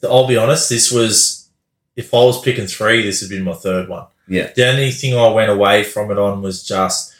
I'll 0.03 0.27
be 0.27 0.37
honest, 0.37 0.69
this 0.69 0.91
was, 0.91 1.49
if 1.95 2.13
I 2.13 2.23
was 2.23 2.41
picking 2.41 2.65
three, 2.65 3.03
this 3.03 3.21
would 3.21 3.29
be 3.29 3.41
my 3.41 3.53
third 3.53 3.87
one. 3.87 4.07
Yeah. 4.27 4.51
The 4.55 4.67
only 4.67 4.91
thing 4.91 5.15
I 5.15 5.27
went 5.27 5.51
away 5.51 5.83
from 5.83 6.09
it 6.09 6.17
on 6.17 6.41
was 6.41 6.63
just, 6.63 7.13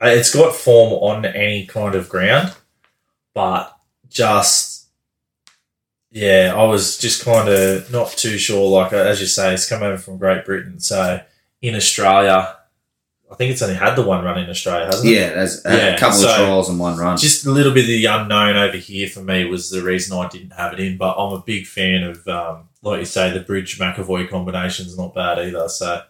uh, 0.00 0.08
it's 0.08 0.32
got 0.32 0.54
form 0.54 0.92
on 0.92 1.24
any 1.24 1.66
kind 1.66 1.94
of 1.94 2.08
ground, 2.08 2.54
but 3.34 3.76
just, 4.08 4.69
yeah, 6.10 6.54
I 6.56 6.64
was 6.64 6.98
just 6.98 7.24
kind 7.24 7.48
of 7.48 7.90
not 7.92 8.10
too 8.10 8.36
sure. 8.38 8.68
Like, 8.68 8.92
uh, 8.92 8.96
as 8.96 9.20
you 9.20 9.26
say, 9.26 9.54
it's 9.54 9.68
come 9.68 9.82
over 9.82 9.96
from 9.98 10.18
Great 10.18 10.44
Britain. 10.44 10.80
So 10.80 11.20
in 11.62 11.74
Australia, 11.74 12.56
I 13.30 13.34
think 13.36 13.52
it's 13.52 13.62
only 13.62 13.76
had 13.76 13.94
the 13.94 14.02
one 14.02 14.24
run 14.24 14.38
in 14.40 14.50
Australia, 14.50 14.86
hasn't 14.86 15.08
it? 15.08 15.12
Yeah, 15.14 15.28
there's 15.34 15.64
a 15.64 15.76
Yeah, 15.76 15.98
couple 15.98 16.18
of 16.24 16.34
trials 16.34 16.68
and 16.68 16.80
one 16.80 16.96
run. 16.96 17.16
Just 17.16 17.46
a 17.46 17.50
little 17.50 17.72
bit 17.72 17.82
of 17.82 17.86
the 17.88 18.04
unknown 18.06 18.56
over 18.56 18.76
here 18.76 19.08
for 19.08 19.20
me 19.20 19.44
was 19.44 19.70
the 19.70 19.82
reason 19.82 20.16
I 20.18 20.28
didn't 20.28 20.50
have 20.54 20.72
it 20.72 20.80
in, 20.80 20.96
but 20.96 21.14
I'm 21.16 21.32
a 21.34 21.40
big 21.40 21.66
fan 21.66 22.02
of, 22.02 22.26
um, 22.26 22.68
like 22.82 22.98
you 22.98 23.04
say, 23.04 23.30
the 23.30 23.38
Bridge 23.40 23.78
McEvoy 23.78 24.28
combination's 24.28 24.98
not 24.98 25.14
bad 25.14 25.38
either. 25.38 25.68
So, 25.68 26.02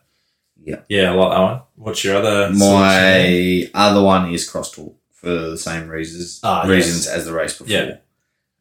Yeah. 0.65 0.77
yeah, 0.89 1.13
I 1.13 1.15
like 1.15 1.31
that 1.33 1.41
one. 1.43 1.61
What's 1.77 2.03
your 2.05 2.17
other? 2.17 2.51
My 2.55 3.69
other 3.75 4.03
one 4.03 4.33
is 4.33 4.49
crosstalk 4.51 4.95
for 5.13 5.29
the 5.29 5.59
same 5.59 5.89
reasons 5.89 6.41
Ah, 6.43 6.63
reasons 6.63 7.05
yes. 7.05 7.15
as 7.15 7.25
the 7.27 7.33
race 7.35 7.53
before. 7.59 7.67
Yeah. 7.71 7.97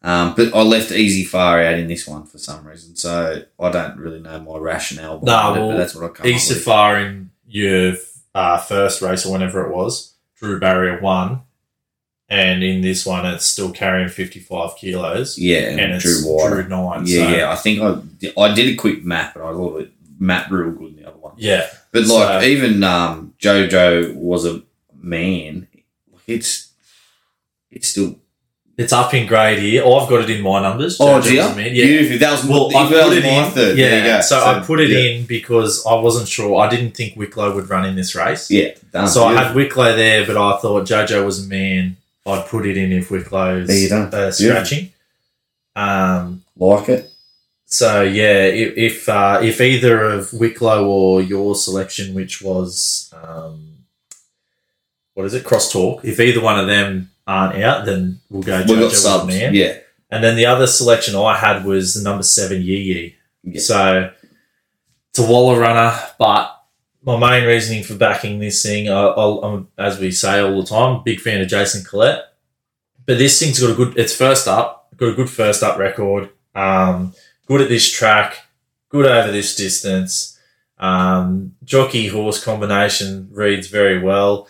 Um, 0.01 0.33
but 0.35 0.53
I 0.55 0.61
left 0.61 0.91
Isafar 0.91 1.65
out 1.65 1.77
in 1.77 1.87
this 1.87 2.07
one 2.07 2.25
for 2.25 2.37
some 2.37 2.65
reason, 2.65 2.95
so 2.95 3.43
I 3.59 3.69
don't 3.69 3.97
really 3.97 4.19
know 4.21 4.39
my 4.39 4.57
rationale. 4.57 5.17
it, 5.17 5.23
well, 5.23 5.71
but 5.71 5.77
that's 5.77 5.93
what 5.93 6.05
I 6.05 6.13
come 6.13 6.25
East 6.27 6.49
with. 6.49 6.65
In 6.67 7.31
your 7.47 7.95
uh, 8.33 8.57
first 8.59 9.01
race 9.01 9.25
or 9.25 9.33
whenever 9.33 9.65
it 9.65 9.75
was, 9.75 10.13
drew 10.37 10.57
barrier 10.57 11.01
one, 11.01 11.41
and 12.29 12.63
in 12.63 12.79
this 12.81 13.05
one 13.05 13.25
it's 13.25 13.45
still 13.45 13.71
carrying 13.71 14.07
55 14.07 14.77
kilos, 14.77 15.37
Yeah, 15.37 15.69
and, 15.69 15.79
and 15.81 15.93
it's 15.95 16.03
drew 16.23 16.37
drew 16.49 16.67
nine. 16.69 17.03
Yeah, 17.05 17.25
so, 17.25 17.35
yeah. 17.35 17.51
I 17.51 17.55
think 17.55 17.81
I 17.81 17.95
did, 18.19 18.33
I 18.37 18.53
did 18.53 18.69
a 18.73 18.75
quick 18.77 19.03
map, 19.03 19.35
and 19.35 19.43
I 19.43 19.51
thought 19.51 19.81
it 19.81 19.91
mapped 20.17 20.49
real 20.51 20.71
good 20.71 20.91
in 20.91 20.95
the 20.97 21.07
other 21.09 21.17
one. 21.17 21.33
yeah, 21.37 21.67
But 21.91 22.03
like 22.05 22.41
So- 22.41 22.47
even 22.47 22.83
um, 22.85 23.33
Jojo 23.37 24.15
was 24.15 24.45
a 24.45 24.61
man. 24.95 25.67
It's 26.25 26.71
it's 27.69 27.89
still. 27.89 28.15
It's 28.81 28.93
up 28.93 29.13
in 29.13 29.27
grade 29.27 29.59
here. 29.59 29.83
Oh, 29.85 29.95
I've 29.99 30.09
got 30.09 30.21
it 30.21 30.29
in 30.29 30.41
my 30.41 30.61
numbers. 30.61 30.97
Oh, 30.99 31.05
Jojo 31.19 31.23
do 31.23 31.33
you? 31.33 31.41
was 31.41 31.51
a 31.51 31.55
man. 31.55 31.75
Yeah. 31.75 31.85
Beautiful. 31.85 32.17
That 32.19 32.31
was 32.31 32.43
Well, 32.45 32.77
I 32.77 32.87
put 32.87 33.17
it 33.17 33.25
in. 33.25 33.51
third. 33.51 33.77
Yeah, 33.77 33.89
There 33.89 33.99
you 33.99 34.05
go. 34.17 34.21
so, 34.21 34.39
I 34.39 34.59
put 34.61 34.79
it 34.79 34.89
yeah. 34.89 34.99
in 35.11 35.25
because 35.25 35.85
I 35.85 35.95
wasn't 35.95 36.27
sure. 36.27 36.59
I 36.59 36.69
didn't 36.69 36.91
think 36.97 37.15
Wicklow 37.17 37.53
would 37.55 37.69
run 37.69 37.85
in 37.85 37.95
this 37.95 38.15
race. 38.15 38.49
Yeah. 38.49 38.71
So 39.05 39.25
I 39.25 39.33
had 39.43 39.55
Wicklow 39.55 39.95
there, 39.95 40.25
but 40.25 40.37
I 40.37 40.57
thought 40.59 40.87
Jojo 40.87 41.25
was 41.25 41.45
a 41.45 41.47
man. 41.49 41.97
I'd 42.25 42.45
put 42.47 42.65
it 42.65 42.77
in 42.77 42.91
if 42.93 43.11
Wicklow's 43.11 43.67
There 43.67 43.77
you 43.77 43.89
go. 43.89 44.03
uh, 44.03 44.31
scratching. 44.31 44.91
Um, 45.75 46.43
like 46.57 46.89
it. 46.89 47.11
so 47.65 48.01
yeah, 48.03 48.43
if 48.43 48.77
if, 48.77 49.09
uh, 49.09 49.39
if 49.41 49.61
either 49.61 50.01
of 50.03 50.33
Wicklow 50.33 50.85
or 50.87 51.21
your 51.21 51.55
selection, 51.55 52.13
which 52.13 52.41
was 52.41 53.13
um, 53.23 53.77
what 55.13 55.25
is 55.25 55.33
it, 55.33 55.43
crosstalk, 55.43 56.03
if 56.03 56.19
either 56.19 56.41
one 56.41 56.59
of 56.59 56.67
them 56.67 57.11
aren't 57.29 57.61
out, 57.63 57.85
then 57.85 58.19
we'll 58.29 58.41
go 58.41 58.57
We 58.59 58.63
Jojo 58.63 58.79
got 58.79 58.83
was 58.85 59.03
subs. 59.03 59.27
man. 59.27 59.53
Yeah, 59.53 59.77
And 60.09 60.23
then 60.23 60.35
the 60.35 60.47
other 60.47 60.65
selection 60.67 61.15
I 61.15 61.37
had 61.37 61.63
was 61.63 61.93
the 61.93 62.03
number 62.03 62.23
seven 62.23 62.61
Yee 62.61 62.77
Yee. 62.81 63.15
Yeah. 63.43 63.61
So 63.61 64.11
it's 65.11 65.19
a 65.19 65.25
Waller 65.31 65.59
runner, 65.59 65.97
but 66.17 66.55
my 67.03 67.17
main 67.17 67.47
reasoning 67.47 67.83
for 67.83 67.95
backing 67.95 68.39
this 68.39 68.63
thing, 68.63 68.89
I, 68.89 68.93
I'll, 69.01 69.39
I'm, 69.43 69.67
as 69.77 69.99
we 69.99 70.11
say 70.11 70.39
all 70.41 70.61
the 70.61 70.67
time, 70.67 71.03
big 71.03 71.19
fan 71.21 71.39
of 71.41 71.47
Jason 71.47 71.83
Collett. 71.83 72.23
But 73.05 73.17
this 73.17 73.39
thing's 73.39 73.59
got 73.59 73.71
a 73.71 73.75
good, 73.75 73.97
it's 73.97 74.15
first 74.15 74.47
up, 74.47 74.89
got 74.97 75.09
a 75.09 75.13
good 75.15 75.29
first 75.29 75.63
up 75.63 75.77
record, 75.77 76.29
um, 76.55 77.13
good 77.47 77.61
at 77.61 77.69
this 77.69 77.89
track, 77.91 78.39
good 78.89 79.05
over 79.05 79.31
this 79.31 79.55
distance. 79.55 80.37
Um, 80.79 81.55
jockey 81.63 82.07
horse 82.07 82.43
combination 82.43 83.29
reads 83.31 83.67
very 83.67 84.01
well. 84.01 84.47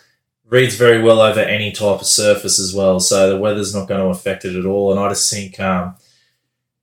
Reads 0.49 0.75
very 0.75 1.01
well 1.01 1.21
over 1.21 1.39
any 1.39 1.71
type 1.71 2.01
of 2.01 2.07
surface 2.07 2.59
as 2.59 2.73
well, 2.73 2.99
so 2.99 3.29
the 3.29 3.37
weather's 3.37 3.75
not 3.75 3.87
going 3.87 4.01
to 4.01 4.07
affect 4.07 4.45
it 4.45 4.55
at 4.55 4.65
all. 4.65 4.91
And 4.91 4.99
I 4.99 5.09
just 5.09 5.31
think 5.31 5.59
um, 5.59 5.95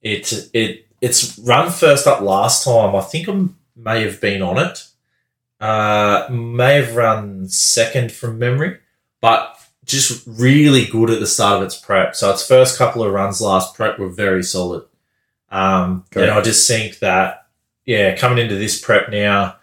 it 0.01 0.49
it 0.53 0.87
it's 1.01 1.37
run 1.39 1.69
first 1.69 2.07
up 2.07 2.21
last 2.21 2.63
time. 2.63 2.95
I 2.95 3.01
think 3.01 3.27
I 3.27 3.47
may 3.75 4.03
have 4.03 4.21
been 4.21 4.41
on 4.41 4.57
it. 4.57 4.87
Uh, 5.59 6.27
may 6.29 6.75
have 6.75 6.95
run 6.95 7.49
second 7.49 8.11
from 8.11 8.39
memory, 8.39 8.77
but 9.21 9.57
just 9.85 10.23
really 10.27 10.85
good 10.85 11.09
at 11.09 11.19
the 11.19 11.27
start 11.27 11.57
of 11.57 11.63
its 11.63 11.75
prep. 11.75 12.15
So 12.15 12.31
its 12.31 12.47
first 12.47 12.77
couple 12.77 13.03
of 13.03 13.11
runs 13.11 13.41
last 13.41 13.73
prep 13.73 13.97
were 13.97 14.09
very 14.09 14.43
solid. 14.43 14.85
Um, 15.49 16.05
and 16.13 16.31
I 16.31 16.41
just 16.41 16.67
think 16.67 16.99
that 16.99 17.47
yeah, 17.85 18.15
coming 18.17 18.37
into 18.37 18.55
this 18.55 18.79
prep 18.79 19.09
now, 19.09 19.55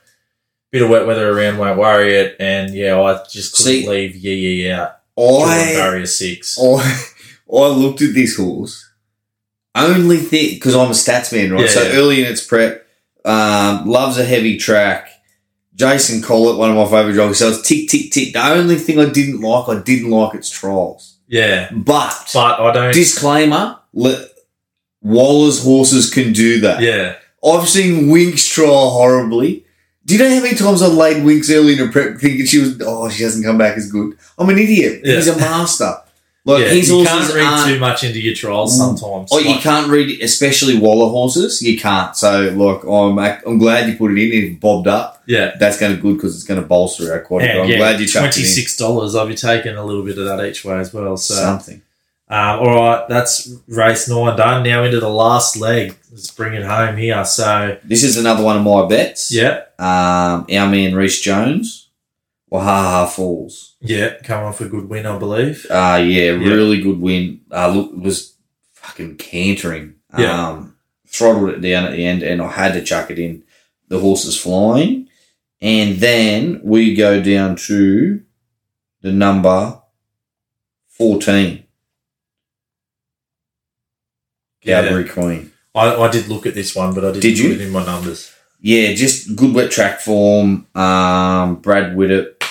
bit 0.74 0.82
of 0.82 0.90
wet 0.90 1.06
weather 1.06 1.30
around 1.30 1.56
won't 1.58 1.78
worry 1.78 2.14
it, 2.16 2.36
and 2.40 2.74
yeah, 2.74 3.00
I 3.00 3.22
just 3.30 3.56
couldn't 3.56 3.82
See, 3.82 3.88
leave 3.88 4.16
Yee 4.16 4.34
Yee 4.64 4.70
out. 4.72 4.98
I 5.16 5.72
barrier 5.76 6.04
six. 6.06 6.58
I 6.60 6.64
I 7.54 7.66
looked 7.68 8.02
at 8.02 8.12
this 8.14 8.36
horse. 8.36 8.90
Only 9.76 10.16
thing 10.18 10.54
because 10.54 10.74
I'm 10.74 10.88
a 10.88 10.94
stats 10.94 11.32
man, 11.32 11.52
right? 11.52 11.62
Yeah, 11.62 11.66
so 11.68 11.82
yeah. 11.82 11.92
early 11.94 12.20
in 12.24 12.30
its 12.30 12.44
prep, 12.44 12.86
um, 13.24 13.86
loves 13.88 14.18
a 14.18 14.24
heavy 14.24 14.56
track. 14.58 15.10
Jason 15.76 16.22
Collett, 16.22 16.58
one 16.58 16.70
of 16.70 16.76
my 16.76 16.84
favourite 16.84 17.14
jockeys. 17.14 17.38
So 17.38 17.50
it's 17.50 17.66
tick, 17.68 17.88
tick, 17.88 18.10
tick. 18.12 18.32
The 18.32 18.44
only 18.44 18.76
thing 18.76 18.98
I 19.00 19.08
didn't 19.08 19.40
like, 19.40 19.68
I 19.68 19.80
didn't 19.80 20.10
like 20.10 20.34
its 20.34 20.50
trials. 20.50 21.18
Yeah, 21.28 21.70
But, 21.72 22.30
but 22.34 22.60
I 22.60 22.72
don't. 22.72 22.92
disclaimer: 22.94 23.78
let, 23.92 24.28
Waller's 25.02 25.62
horses 25.64 26.10
can 26.12 26.32
do 26.32 26.60
that. 26.60 26.80
yeah, 26.80 27.16
I've 27.44 27.68
seen 27.68 28.06
Winx 28.08 28.52
trial 28.52 28.90
horribly. 28.90 29.63
Do 30.06 30.14
you 30.14 30.20
know 30.22 30.28
how 30.34 30.42
many 30.42 30.54
times 30.56 30.82
I 30.82 30.86
laid 30.88 31.18
Winx 31.24 31.50
early 31.54 31.74
in 31.78 31.88
a 31.88 31.90
prep 31.90 32.18
thinking 32.18 32.44
she 32.44 32.58
was, 32.58 32.78
oh, 32.84 33.08
she 33.08 33.22
hasn't 33.22 33.44
come 33.44 33.56
back 33.56 33.76
as 33.78 33.90
good? 33.90 34.18
I'm 34.38 34.48
an 34.50 34.58
idiot. 34.58 35.00
Yeah. 35.04 35.14
He's 35.16 35.28
a 35.28 35.36
master. 35.38 35.96
Like, 36.46 36.62
yeah. 36.64 36.68
his 36.72 36.90
You 36.90 37.02
can't 37.06 37.32
read 37.34 37.42
aren't- 37.46 37.66
too 37.68 37.78
much 37.80 38.04
into 38.04 38.20
your 38.20 38.34
trials 38.34 38.74
mm. 38.74 38.76
sometimes. 38.76 39.30
Oh, 39.32 39.38
you 39.38 39.58
can't 39.60 39.88
read, 39.90 40.20
especially 40.20 40.76
Waller 40.78 41.08
horses. 41.08 41.62
You 41.62 41.78
can't. 41.80 42.14
So, 42.14 42.50
like, 42.50 42.84
I'm 42.84 43.18
I'm 43.46 43.56
glad 43.56 43.88
you 43.88 43.96
put 43.96 44.10
it 44.10 44.18
in. 44.18 44.52
If 44.52 44.60
bobbed 44.60 44.86
up, 44.86 45.22
Yeah, 45.26 45.52
that's 45.58 45.80
going 45.80 45.96
to 45.96 46.02
good 46.02 46.16
because 46.18 46.34
it's 46.34 46.44
going 46.44 46.60
to 46.60 46.66
bolster 46.66 47.10
our 47.14 47.20
quarter. 47.22 47.46
and 47.46 47.60
I'm 47.62 47.70
yeah, 47.70 47.78
glad 47.78 47.98
you 47.98 48.06
chucked 48.06 48.34
twenty 48.34 48.42
it 48.42 48.50
in. 48.50 48.52
six 48.52 48.76
dollars. 48.76 49.14
I'll 49.14 49.26
be 49.26 49.34
taking 49.34 49.74
a 49.74 49.82
little 49.82 50.04
bit 50.04 50.18
of 50.18 50.26
that 50.26 50.44
each 50.44 50.66
way 50.66 50.76
as 50.76 50.92
well. 50.92 51.16
So, 51.16 51.32
Something. 51.32 51.80
Um, 52.28 52.58
all 52.60 52.74
right, 52.74 53.08
that's 53.08 53.52
race 53.68 54.08
nine 54.08 54.36
done. 54.36 54.62
Now 54.62 54.82
into 54.84 55.00
the 55.00 55.08
last 55.08 55.56
leg. 55.56 55.96
Let's 56.10 56.30
bring 56.30 56.54
it 56.54 56.64
home 56.64 56.96
here. 56.96 57.24
So, 57.24 57.78
This 57.84 58.02
is 58.04 58.16
another 58.16 58.42
one 58.42 58.56
of 58.56 58.62
my 58.62 58.86
bets. 58.86 59.32
yeah, 59.32 59.64
Um, 59.78 60.46
our 60.50 60.68
man 60.68 60.94
Reese 60.94 61.20
Jones, 61.20 61.90
Wahaha 62.52 63.08
Falls. 63.10 63.74
yeah, 63.80 64.14
come 64.22 64.44
off 64.44 64.60
a 64.60 64.68
good 64.68 64.88
win, 64.88 65.06
I 65.06 65.18
believe. 65.18 65.66
Uh, 65.68 66.02
yeah, 66.06 66.30
really 66.30 66.80
good 66.80 67.00
win. 67.00 67.40
Uh, 67.50 67.68
look, 67.68 67.92
was 67.96 68.34
fucking 68.74 69.16
cantering. 69.16 69.94
Yeah. 70.16 70.48
Um, 70.50 70.76
throttled 71.08 71.50
it 71.50 71.60
down 71.60 71.84
at 71.84 71.92
the 71.92 72.04
end, 72.06 72.22
and 72.22 72.40
I 72.40 72.48
had 72.50 72.72
to 72.74 72.82
chuck 72.84 73.10
it 73.10 73.18
in. 73.18 73.42
The 73.88 73.98
horse 74.00 74.24
is 74.24 74.40
flying, 74.40 75.08
and 75.60 75.96
then 75.96 76.60
we 76.62 76.94
go 76.94 77.20
down 77.20 77.56
to 77.66 78.22
the 79.02 79.12
number 79.12 79.80
fourteen, 80.88 81.63
Yeah. 84.64 85.02
Queen. 85.08 85.52
I, 85.74 85.94
I 85.96 86.10
did 86.10 86.28
look 86.28 86.46
at 86.46 86.54
this 86.54 86.74
one, 86.74 86.94
but 86.94 87.04
I 87.04 87.08
didn't 87.08 87.22
Did 87.22 87.38
you? 87.38 87.48
put 87.50 87.60
it 87.60 87.66
in 87.66 87.72
my 87.72 87.84
numbers. 87.84 88.32
Yeah, 88.60 88.94
just 88.94 89.34
good 89.36 89.54
wet 89.54 89.70
track 89.70 90.00
form. 90.00 90.66
Um, 90.74 91.56
Brad 91.56 91.96
Widdup, 91.96 92.42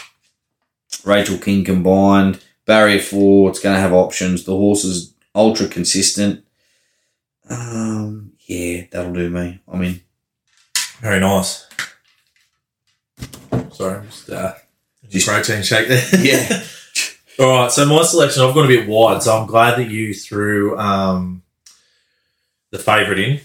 Rachel 1.06 1.38
King 1.38 1.64
combined. 1.64 2.44
Barrier 2.66 3.00
four, 3.02 3.50
it's 3.50 3.60
going 3.60 3.76
to 3.76 3.82
have 3.82 3.94
options. 3.94 4.44
The 4.44 4.52
horse 4.52 4.84
is 4.86 5.14
ultra 5.36 5.68
consistent. 5.68 6.46
Um, 7.50 8.34
yeah, 8.48 8.84
that'll 8.92 9.12
do 9.14 9.30
me. 9.30 9.60
I 9.68 9.78
mean, 9.78 10.02
Very 11.02 11.20
nice. 11.20 11.68
Sorry, 13.72 14.06
just 14.06 14.30
uh, 14.30 14.54
Just- 15.10 15.28
protein 15.28 15.64
shake 15.64 15.88
there. 15.88 16.04
Yeah. 16.22 16.64
All 17.40 17.50
right, 17.64 17.72
so 17.72 17.84
my 17.88 18.04
selection, 18.04 18.44
I've 18.44 18.54
gone 18.54 18.66
a 18.66 18.68
bit 18.68 18.88
wide, 18.88 19.24
so 19.24 19.36
I'm 19.36 19.48
glad 19.48 19.80
that 19.80 19.90
you 19.90 20.14
threw 20.14 20.78
um, 20.78 21.42
the 22.74 22.80
favourite 22.80 23.20
in 23.20 23.40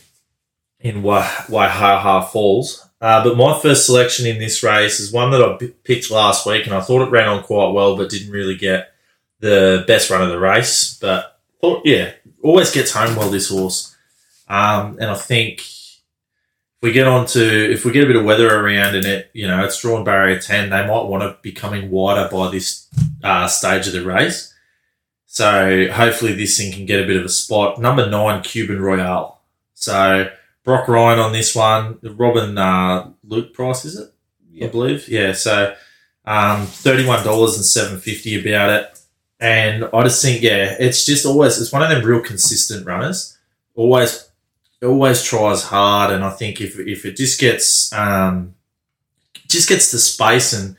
in 0.81 1.03
Wai- 1.03 1.45
Waihaha 1.49 2.29
Falls. 2.31 2.89
Uh, 3.01 3.23
but 3.23 3.37
my 3.37 3.57
first 3.61 3.87
selection 3.87 4.27
in 4.27 4.39
this 4.39 4.63
race 4.63 4.99
is 4.99 5.13
one 5.13 5.31
that 5.31 5.43
I 5.43 5.57
picked 5.85 6.11
last 6.11 6.47
week, 6.47 6.67
and 6.67 6.75
I 6.75 6.81
thought 6.81 7.07
it 7.07 7.11
ran 7.11 7.29
on 7.29 7.45
quite 7.45 7.73
well, 7.73 7.97
but 7.97 8.11
didn't 8.11 8.33
really 8.33 8.57
get 8.57 8.93
the 9.39 9.85
best 9.87 10.11
run 10.11 10.23
of 10.23 10.31
the 10.31 10.39
race. 10.39 10.99
But 11.01 11.39
thought, 11.61 11.83
yeah, 11.85 12.13
always 12.43 12.73
gets 12.73 12.91
home 12.93 13.15
well. 13.17 13.31
This 13.31 13.51
horse, 13.51 13.95
um, 14.49 14.97
and 14.99 15.11
I 15.11 15.15
think 15.15 15.61
if 15.61 16.83
we 16.83 16.93
get 16.93 17.07
on 17.07 17.27
to 17.27 17.73
if 17.73 17.85
we 17.85 17.93
get 17.93 18.05
a 18.05 18.07
bit 18.07 18.17
of 18.17 18.25
weather 18.25 18.49
around 18.49 18.97
and 18.97 19.05
it, 19.05 19.31
you 19.35 19.47
know, 19.47 19.63
it's 19.63 19.81
drawn 19.81 20.05
barrier 20.05 20.41
ten, 20.41 20.71
they 20.71 20.87
might 20.87 21.05
want 21.05 21.23
to 21.23 21.37
be 21.43 21.53
coming 21.53 21.91
wider 21.91 22.29
by 22.33 22.51
this 22.51 22.89
uh, 23.23 23.47
stage 23.47 23.87
of 23.87 23.93
the 23.93 24.05
race. 24.05 24.55
So 25.31 25.89
hopefully 25.93 26.33
this 26.33 26.57
thing 26.57 26.73
can 26.73 26.87
get 26.87 27.05
a 27.05 27.07
bit 27.07 27.19
of 27.19 27.25
a 27.25 27.29
spot. 27.29 27.79
Number 27.79 28.09
nine, 28.09 28.43
Cuban 28.43 28.81
Royale. 28.81 29.41
So 29.75 30.31
Brock 30.65 30.89
Ryan 30.89 31.19
on 31.21 31.33
this 31.33 31.55
one. 31.55 31.99
The 32.03 32.11
Robin 32.11 32.57
uh, 32.57 33.11
Luke 33.23 33.53
price 33.53 33.85
is 33.85 33.97
it? 33.97 34.13
I 34.65 34.69
believe. 34.69 35.09
Yeah. 35.09 35.33
So 35.33 35.75
um, 36.25 36.67
thirty 36.67 37.07
one 37.07 37.23
dollars 37.25 37.57
and 37.57 37.65
seven 37.65 38.01
fifty 38.01 38.41
about 38.41 38.71
it. 38.71 39.01
And 39.39 39.85
I 39.95 40.03
just 40.03 40.21
think, 40.21 40.43
yeah, 40.43 40.77
it's 40.81 41.07
just 41.07 41.25
always 41.25 41.61
it's 41.61 41.73
one 41.73 41.83
of 41.83 41.91
them 41.91 42.05
real 42.05 42.21
consistent 42.21 42.85
runners. 42.87 43.39
Always, 43.77 44.29
always 44.83 45.23
tries 45.23 45.63
hard, 45.63 46.13
and 46.13 46.25
I 46.25 46.31
think 46.31 46.61
if 46.61 46.79
if 46.79 47.05
it 47.05 47.17
just 47.17 47.39
gets 47.39 47.93
um, 47.93 48.55
just 49.47 49.69
gets 49.69 49.93
the 49.93 49.99
space 49.99 50.53
and 50.53 50.75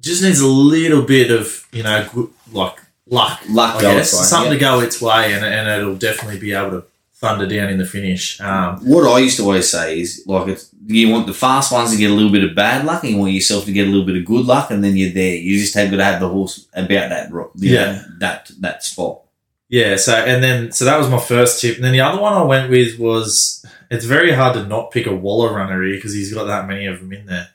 just 0.00 0.22
needs 0.22 0.40
a 0.40 0.48
little 0.48 1.02
bit 1.02 1.30
of 1.30 1.68
you 1.72 1.84
know 1.84 2.08
good, 2.12 2.30
like 2.50 2.81
luck, 3.06 3.40
Luck 3.48 3.76
I 3.76 3.80
guess 3.82 4.10
something 4.10 4.52
yeah. 4.52 4.58
to 4.58 4.64
go 4.64 4.80
its 4.80 5.00
way, 5.00 5.32
and, 5.34 5.44
and 5.44 5.68
it'll 5.68 5.96
definitely 5.96 6.38
be 6.38 6.52
able 6.52 6.70
to 6.70 6.84
thunder 7.14 7.46
down 7.46 7.68
in 7.68 7.78
the 7.78 7.86
finish. 7.86 8.40
Um, 8.40 8.78
What 8.78 9.06
I 9.06 9.20
used 9.20 9.36
to 9.36 9.44
always 9.44 9.68
say 9.68 10.00
is 10.00 10.24
like 10.26 10.48
it's, 10.48 10.70
you 10.86 11.08
want 11.08 11.26
the 11.26 11.34
fast 11.34 11.70
ones 11.72 11.92
to 11.92 11.96
get 11.96 12.10
a 12.10 12.14
little 12.14 12.32
bit 12.32 12.44
of 12.44 12.54
bad 12.54 12.84
luck, 12.84 13.04
and 13.04 13.12
you 13.12 13.18
want 13.18 13.32
yourself 13.32 13.64
to 13.66 13.72
get 13.72 13.86
a 13.86 13.90
little 13.90 14.06
bit 14.06 14.16
of 14.16 14.24
good 14.24 14.46
luck, 14.46 14.70
and 14.70 14.82
then 14.82 14.96
you're 14.96 15.12
there. 15.12 15.36
You 15.36 15.58
just 15.58 15.74
have 15.74 15.90
got 15.90 15.98
to 15.98 16.04
have 16.04 16.20
the 16.20 16.28
horse 16.28 16.66
about 16.74 17.10
that, 17.10 17.30
Yeah. 17.56 17.92
know, 17.92 18.02
that 18.18 18.50
that 18.60 18.82
spot. 18.82 19.20
Yeah, 19.68 19.96
so 19.96 20.14
and 20.14 20.42
then 20.42 20.70
so 20.72 20.84
that 20.84 20.98
was 20.98 21.08
my 21.08 21.18
first 21.18 21.60
tip, 21.60 21.76
and 21.76 21.84
then 21.84 21.92
the 21.92 22.00
other 22.00 22.20
one 22.20 22.34
I 22.34 22.42
went 22.42 22.70
with 22.70 22.98
was 22.98 23.64
it's 23.90 24.04
very 24.04 24.32
hard 24.32 24.54
to 24.54 24.66
not 24.66 24.90
pick 24.90 25.06
a 25.06 25.14
Waller 25.14 25.54
runner 25.54 25.82
here 25.82 25.94
because 25.94 26.12
he's 26.12 26.34
got 26.34 26.44
that 26.44 26.66
many 26.66 26.86
of 26.86 27.00
them 27.00 27.12
in 27.12 27.26
there. 27.26 27.48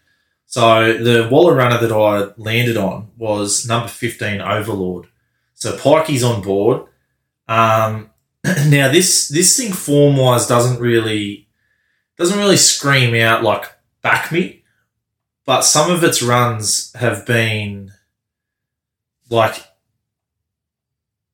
So 0.46 0.94
the 0.94 1.28
Waller 1.30 1.54
runner 1.54 1.78
that 1.78 1.92
I 1.92 2.32
landed 2.38 2.78
on 2.78 3.10
was 3.18 3.68
number 3.68 3.88
fifteen 3.88 4.42
Overlord. 4.42 5.08
So 5.58 5.76
Pikey's 5.76 6.24
on 6.24 6.44
board. 6.44 6.86
Um, 7.48 8.12
now 8.68 8.92
this 8.92 9.28
this 9.28 9.58
thing 9.58 9.74
form 9.74 10.16
wise 10.16 10.46
doesn't 10.46 10.80
really 10.80 11.48
doesn't 12.16 12.38
really 12.38 12.58
scream 12.58 13.16
out 13.16 13.44
like 13.44 13.66
back 14.04 14.32
me, 14.32 14.64
but 15.46 15.62
some 15.62 15.92
of 15.92 16.04
its 16.04 16.22
runs 16.22 16.94
have 16.94 17.26
been 17.26 17.92
like 19.32 19.66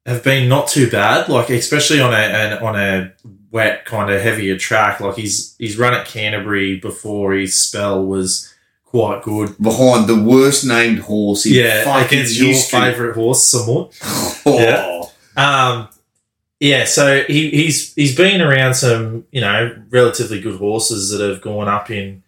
have 0.05 0.23
been 0.23 0.47
not 0.47 0.69
too 0.69 0.89
bad. 0.89 1.27
Like 1.27 1.49
especially 1.49 1.99
on 1.99 2.13
a 2.13 2.17
an, 2.17 2.63
on 2.63 2.75
a 2.77 3.13
wet 3.51 3.83
kind 3.83 4.09
of 4.09 4.21
heavier 4.21 4.57
track. 4.57 5.01
Like 5.01 5.17
he's 5.17 5.53
he's 5.57 5.77
run 5.77 5.93
at 5.93 6.07
Canterbury 6.07 6.77
before 6.77 7.33
his 7.33 7.57
spell 7.57 8.05
was 8.05 8.52
quite 8.93 9.23
good. 9.23 9.57
Behind 9.59 10.07
the 10.07 10.21
worst 10.21 10.65
named 10.65 10.99
horse 10.99 11.45
in 11.47 11.53
Yeah, 11.53 12.05
against 12.05 12.37
your 12.37 12.49
history. 12.49 12.79
favourite 12.79 13.15
horse, 13.15 13.43
somewhat. 13.47 13.99
Oh. 14.45 14.59
Yeah. 14.59 15.01
Um, 15.37 15.87
yeah, 16.59 16.83
so 16.85 17.23
he, 17.23 17.49
he's 17.49 17.93
he's 17.93 18.15
been 18.15 18.41
around 18.41 18.73
some 18.75 19.25
you 19.31 19.41
know 19.41 19.75
relatively 19.89 20.39
good 20.41 20.59
horses 20.59 21.09
that 21.11 21.21
have 21.27 21.41
gone 21.41 21.67
up 21.69 21.89
in 21.89 22.23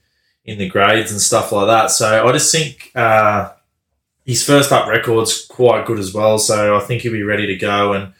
in 0.45 0.57
the 0.57 0.67
grades 0.69 1.11
and 1.11 1.21
stuff 1.21 1.51
like 1.51 1.67
that. 1.67 1.91
So 1.91 2.25
I 2.27 2.31
just 2.31 2.51
think 2.51 2.91
uh, 2.95 3.51
his 4.25 4.43
first 4.45 4.71
up 4.71 4.87
record's 4.87 5.45
quite 5.45 5.85
good 5.85 5.99
as 5.99 6.13
well. 6.13 6.37
So 6.39 6.75
I 6.75 6.79
think 6.81 7.01
he'll 7.01 7.11
be 7.11 7.23
ready 7.23 7.45
to 7.47 7.55
go. 7.57 7.93
And 7.93 8.13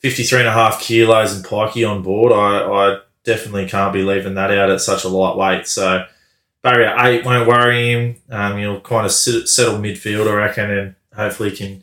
53 0.00 0.40
and 0.40 0.48
a 0.48 0.52
half 0.52 0.80
kilos 0.80 1.34
and 1.34 1.44
pikey 1.44 1.88
on 1.88 2.02
board, 2.02 2.32
I, 2.32 2.64
I 2.68 2.98
definitely 3.24 3.68
can't 3.68 3.92
be 3.92 4.02
leaving 4.02 4.34
that 4.34 4.50
out 4.50 4.70
at 4.70 4.80
such 4.80 5.04
a 5.04 5.08
light 5.08 5.36
weight. 5.36 5.66
So 5.66 6.04
barrier 6.66 6.94
eight 6.98 7.24
won't 7.24 7.48
worry 7.48 7.92
him. 7.92 8.16
Um, 8.30 8.58
he'll 8.58 8.80
kind 8.80 9.06
of 9.06 9.12
sit, 9.12 9.48
settle 9.48 9.78
midfield, 9.78 10.28
I 10.30 10.34
reckon, 10.34 10.70
and 10.70 10.94
hopefully 11.14 11.50
can 11.50 11.82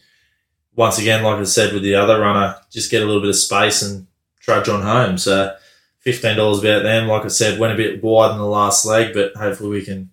once 0.76 0.98
again, 1.00 1.24
like 1.24 1.38
I 1.40 1.44
said 1.44 1.74
with 1.74 1.84
the 1.84 1.96
other 1.96 2.20
runner, 2.20 2.56
just 2.72 2.90
get 2.92 3.02
a 3.04 3.06
little 3.06 3.22
bit 3.22 3.30
of 3.30 3.36
space 3.36 3.82
and 3.82 4.08
trudge 4.40 4.70
on 4.70 4.82
home. 4.82 5.18
So 5.18 5.56
fifteen 6.00 6.38
dollars 6.38 6.60
about 6.60 6.84
them. 6.84 7.08
Like 7.08 7.26
I 7.26 7.30
said, 7.30 7.60
went 7.60 7.74
a 7.74 7.78
bit 7.78 8.04
wide 8.04 8.32
in 8.32 8.38
the 8.38 8.46
last 8.46 8.86
leg, 8.86 9.14
but 9.14 9.36
hopefully 9.36 9.70
we 9.70 9.86
can 9.86 10.10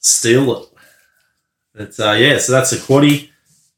steal 0.00 0.56
it. 0.62 0.68
But 1.74 2.00
uh, 2.00 2.12
yeah, 2.12 2.38
so 2.38 2.52
that's 2.52 2.72
a 2.72 2.76
quaddy. 2.76 3.30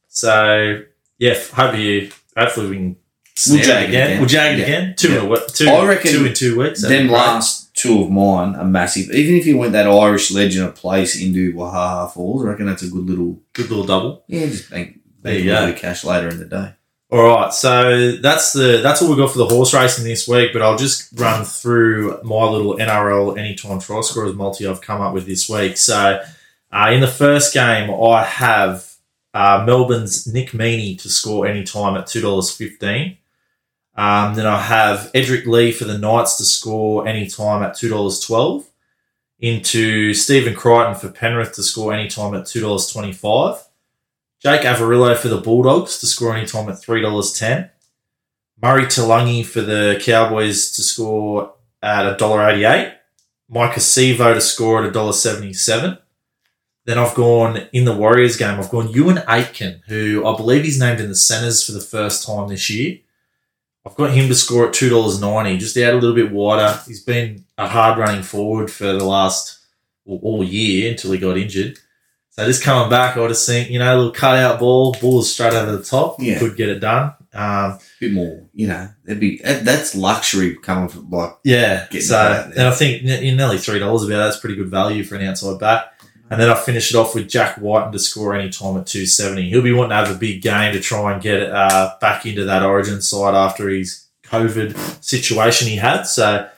So 0.09 0.83
yeah, 1.19 1.35
hope 1.55 1.77
you. 1.77 2.11
Hopefully 2.37 2.69
we 2.71 2.77
can. 2.77 2.97
snare 3.35 3.63
jag 3.65 3.83
it 3.85 3.89
again. 3.89 4.07
again. 4.07 4.19
We'll 4.21 4.29
jag 4.29 4.53
it 4.53 4.59
Yeah. 4.59 4.65
again. 4.65 4.95
Two 4.97 5.13
Yeah. 5.13 5.23
in 5.23 5.33
a 5.33 5.47
two. 5.49 5.69
I 5.69 5.87
reckon 5.87 6.11
two 6.11 6.27
in 6.27 6.35
two 6.35 6.59
weeks. 6.59 6.83
That'd 6.83 6.97
Them 6.99 7.05
be 7.07 7.09
great. 7.11 7.19
last 7.19 7.68
two 7.79 8.03
of 8.03 8.11
mine 8.11 8.55
are 8.57 8.65
massive. 8.65 9.11
Even 9.11 9.37
if 9.37 9.47
you 9.47 9.57
went 9.57 9.73
that 9.73 9.87
Irish 9.87 10.31
legend 10.31 10.67
of 10.67 10.75
place 10.75 11.21
into 11.21 11.55
Wahaha 11.55 12.13
Falls, 12.13 12.45
I 12.45 12.49
reckon 12.49 12.67
that's 12.67 12.83
a 12.83 12.89
good 12.91 13.07
little 13.07 13.41
good 13.53 13.71
little 13.71 13.85
double. 13.87 14.25
yeah, 14.27 14.47
just 14.47 14.71
bank, 14.71 15.01
There 15.23 15.33
bank 15.35 15.45
you 15.45 15.53
a 15.53 15.55
go. 15.55 15.67
bit 15.67 15.75
of 15.77 15.81
cash 15.81 16.05
later 16.05 16.29
in 16.29 16.39
the 16.39 16.45
day. 16.45 16.73
All 17.11 17.23
right, 17.25 17.53
so 17.55 18.17
that's 18.17 18.53
the 18.53 18.81
that's 18.83 19.01
all 19.01 19.09
we 19.09 19.17
got 19.17 19.31
for 19.33 19.39
the 19.39 19.47
horse 19.47 19.73
racing 19.73 20.05
this 20.05 20.29
week. 20.29 20.53
But 20.53 20.61
I'll 20.61 20.77
just 20.77 21.09
run 21.19 21.45
through 21.45 22.21
my 22.23 22.45
little 22.45 22.77
NRL 22.77 23.39
anytime 23.39 23.79
try 23.81 24.03
scorers 24.03 24.35
multi 24.35 24.67
I've 24.67 24.83
come 24.83 25.01
up 25.01 25.15
with 25.15 25.25
this 25.27 25.49
week. 25.49 25.79
So 25.79 26.23
uh, 26.71 26.91
in 26.93 27.01
the 27.01 27.07
first 27.09 27.55
game, 27.55 27.89
I 27.91 28.25
have 28.25 28.93
uh, 29.33 29.63
Melbourne's 29.67 30.27
Nick 30.27 30.51
Meaney 30.51 31.01
to 31.01 31.09
score 31.09 31.47
anytime 31.47 31.97
at 31.97 32.07
two 32.09 32.21
dollars 32.21 32.51
fifteen. 32.55 33.17
Um, 33.99 34.37
then 34.37 34.47
I 34.47 34.61
have 34.61 35.11
Edrick 35.13 35.45
Lee 35.45 35.73
for 35.73 35.85
the 35.85 35.99
Knights 35.99 36.37
to 36.37 36.45
score 36.45 37.09
anytime 37.09 37.65
at 37.65 37.75
two 37.75 37.89
dollars 37.89 38.21
twelve. 38.21 38.65
Into 39.41 40.15
Stephen 40.15 40.55
Crichton 40.55 40.95
for 40.95 41.11
Penrith 41.11 41.55
to 41.57 41.63
score 41.63 41.93
anytime 41.93 42.33
at 42.35 42.47
two 42.47 42.61
dollars 42.61 42.87
twenty 42.87 43.13
five. 43.13 43.57
Jake 44.41 44.61
Averillo 44.61 45.17
for 45.17 45.27
the 45.27 45.41
Bulldogs 45.41 45.99
to 45.99 46.07
score 46.07 46.37
anytime 46.37 46.69
at 46.69 46.81
three 46.81 47.03
dollars 47.03 47.33
ten. 47.33 47.71
Murray 48.63 48.85
Taulagi 48.85 49.45
for 49.45 49.63
the 49.63 50.01
Cowboys 50.01 50.71
to 50.73 50.83
score 50.83 51.55
at 51.83 52.19
$1.88. 52.19 52.95
Maika 53.53 53.75
Sivo 53.75 54.35
to 54.35 54.41
score 54.41 54.85
at 54.85 54.93
$1.77. 54.93 55.99
Then 56.85 56.99
I've 56.99 57.15
gone 57.15 57.69
in 57.73 57.85
the 57.85 57.95
Warriors 57.95 58.37
game, 58.37 58.59
I've 58.59 58.71
gone 58.71 58.93
Euan 58.93 59.25
Aitken, 59.29 59.83
who 59.87 60.27
I 60.27 60.37
believe 60.37 60.65
he's 60.65 60.81
named 60.81 61.01
in 61.01 61.09
the 61.09 61.15
centres 61.15 61.65
for 61.65 61.73
the 61.73 61.81
first 61.81 62.27
time 62.27 62.49
this 62.49 62.69
year. 62.69 62.99
I've 63.89 63.97
got 63.97 64.11
him 64.13 64.29
to 64.29 64.35
score 64.35 64.67
at 64.69 64.75
$2.90, 64.75 65.59
just 65.59 65.77
out 65.79 65.95
a 65.95 65.97
little 65.97 66.15
bit 66.15 66.31
wider. 66.31 66.79
He's 66.87 67.03
been 67.03 67.45
a 67.57 67.67
hard 67.69 67.99
running 67.99 68.23
forward 68.23 68.71
for 68.71 68.87
the 68.87 69.05
last 69.05 69.59
well, 70.05 70.21
all 70.23 70.45
year 70.45 70.91
until 70.91 71.13
he 71.13 71.19
got 71.19 71.39
injured. 71.39 71.79
So 72.31 72.45
just 72.47 72.63
coming 72.63 72.89
back, 72.91 73.17
I 73.17 73.27
just 73.29 73.47
think, 73.49 73.71
you 73.71 73.79
know, 73.79 73.95
a 73.95 73.97
little 73.97 74.13
cutout 74.13 74.61
ball, 74.61 74.95
ball 75.01 75.21
is 75.21 75.33
straight 75.33 75.55
over 75.55 75.73
the 75.77 75.83
top, 75.83 76.17
Yeah. 76.21 76.39
could 76.39 76.57
get 76.57 76.69
it 76.69 76.81
done. 76.81 77.15
Um, 77.35 77.79
bit 78.01 78.13
more, 78.13 78.49
you 78.55 78.67
know, 78.69 78.89
that'd 79.05 79.21
be 79.21 79.39
that's 79.45 79.95
luxury 79.95 80.57
coming 80.57 80.89
from 80.89 81.11
like 81.11 81.37
yeah, 81.45 81.87
so 82.01 82.51
and 82.57 82.63
I 82.63 82.71
think 82.71 83.05
nearly 83.05 83.59
three 83.59 83.79
dollars 83.79 84.03
about 84.05 84.19
that's 84.25 84.39
pretty 84.41 84.57
good 84.57 84.71
value 84.71 85.05
for 85.05 85.15
an 85.17 85.27
outside 85.27 85.59
back. 85.61 85.98
And 86.31 86.41
then 86.41 86.51
I 86.51 86.55
finish 86.55 86.93
it 86.93 86.97
off 86.97 87.15
with 87.15 87.29
Jack 87.29 87.59
Wighton 87.59 87.93
to 87.93 87.99
score 87.99 88.35
any 88.35 88.51
time 88.51 88.77
at 88.77 88.87
two 88.87 89.07
seventy. 89.07 89.49
He'll 89.49 89.63
be 89.63 89.73
wanting 89.73 89.91
to 89.91 89.97
have 89.97 90.15
a 90.15 90.19
big 90.19 90.43
game 90.43 90.73
to 90.75 90.81
try 90.81 91.13
and 91.13 91.23
get 91.23 91.43
uh, 91.51 91.95
back 92.01 92.27
into 92.27 92.45
that 92.45 92.63
Origin 92.63 93.01
side 93.01 93.35
after 93.35 93.69
his 93.69 94.07
COVID 94.25 95.03
situation 95.03 95.69
he 95.69 95.77
had. 95.77 96.03
So 96.03 96.49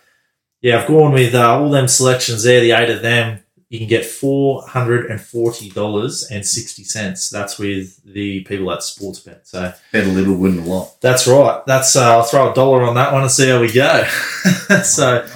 yeah, 0.60 0.80
I've 0.80 0.88
gone 0.88 1.12
with 1.12 1.34
uh, 1.34 1.58
all 1.58 1.70
them 1.70 1.88
selections 1.88 2.42
there. 2.42 2.60
The 2.60 2.72
eight 2.72 2.90
of 2.90 3.00
them, 3.00 3.40
you 3.68 3.78
can 3.78 3.88
get 3.88 4.04
four 4.04 4.66
hundred 4.66 5.10
and 5.10 5.20
forty 5.20 5.70
dollars 5.70 6.28
and 6.30 6.44
sixty 6.44 6.84
cents. 6.84 7.30
That's 7.30 7.58
with 7.58 8.02
the 8.04 8.40
people 8.40 8.70
at 8.72 8.80
Sportsbet. 8.80 9.46
So 9.46 9.72
bet 9.92 10.06
a 10.06 10.10
little, 10.10 10.34
win 10.34 10.58
a 10.58 10.64
lot. 10.64 11.00
that's 11.00 11.26
right. 11.28 11.62
That's 11.66 11.94
uh, 11.96 12.16
I'll 12.16 12.24
throw 12.24 12.50
a 12.50 12.54
dollar 12.54 12.82
on 12.82 12.96
that 12.96 13.12
one 13.12 13.22
and 13.22 13.30
see 13.30 13.48
how 13.48 13.60
we 13.60 13.72
go. 13.72 14.04
so 14.82 15.26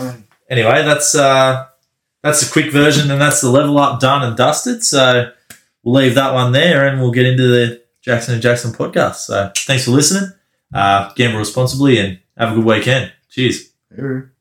anyway, 0.51 0.83
that's 0.85 1.15
uh, 1.15 1.67
that's 2.25 2.49
a 2.49 2.51
quick 2.51 2.73
version, 2.73 3.11
and 3.11 3.21
that's 3.21 3.43
the 3.43 3.51
level 3.51 3.79
up 3.79 4.01
done 4.01 4.25
and 4.25 4.35
dusted. 4.37 4.83
So 4.83 5.31
we'll 5.83 6.03
leave 6.03 6.15
that 6.15 6.33
one 6.33 6.53
there, 6.53 6.89
and 6.89 7.01
we'll 7.01 7.13
get 7.13 7.27
into 7.27 7.47
the 7.47 7.85
Jackson 8.03 8.33
and 8.35 8.43
Jackson 8.43 8.73
podcast. 8.73 9.17
So 9.17 9.53
thanks 9.55 9.85
for 9.85 9.91
listening. 9.91 10.31
Uh, 10.73 11.13
gamble 11.15 11.39
responsibly, 11.39 11.99
and 11.99 12.19
have 12.37 12.53
a 12.53 12.55
good 12.57 12.65
weekend. 12.65 13.13
Cheers. 13.31 13.71
Sure. 13.95 14.34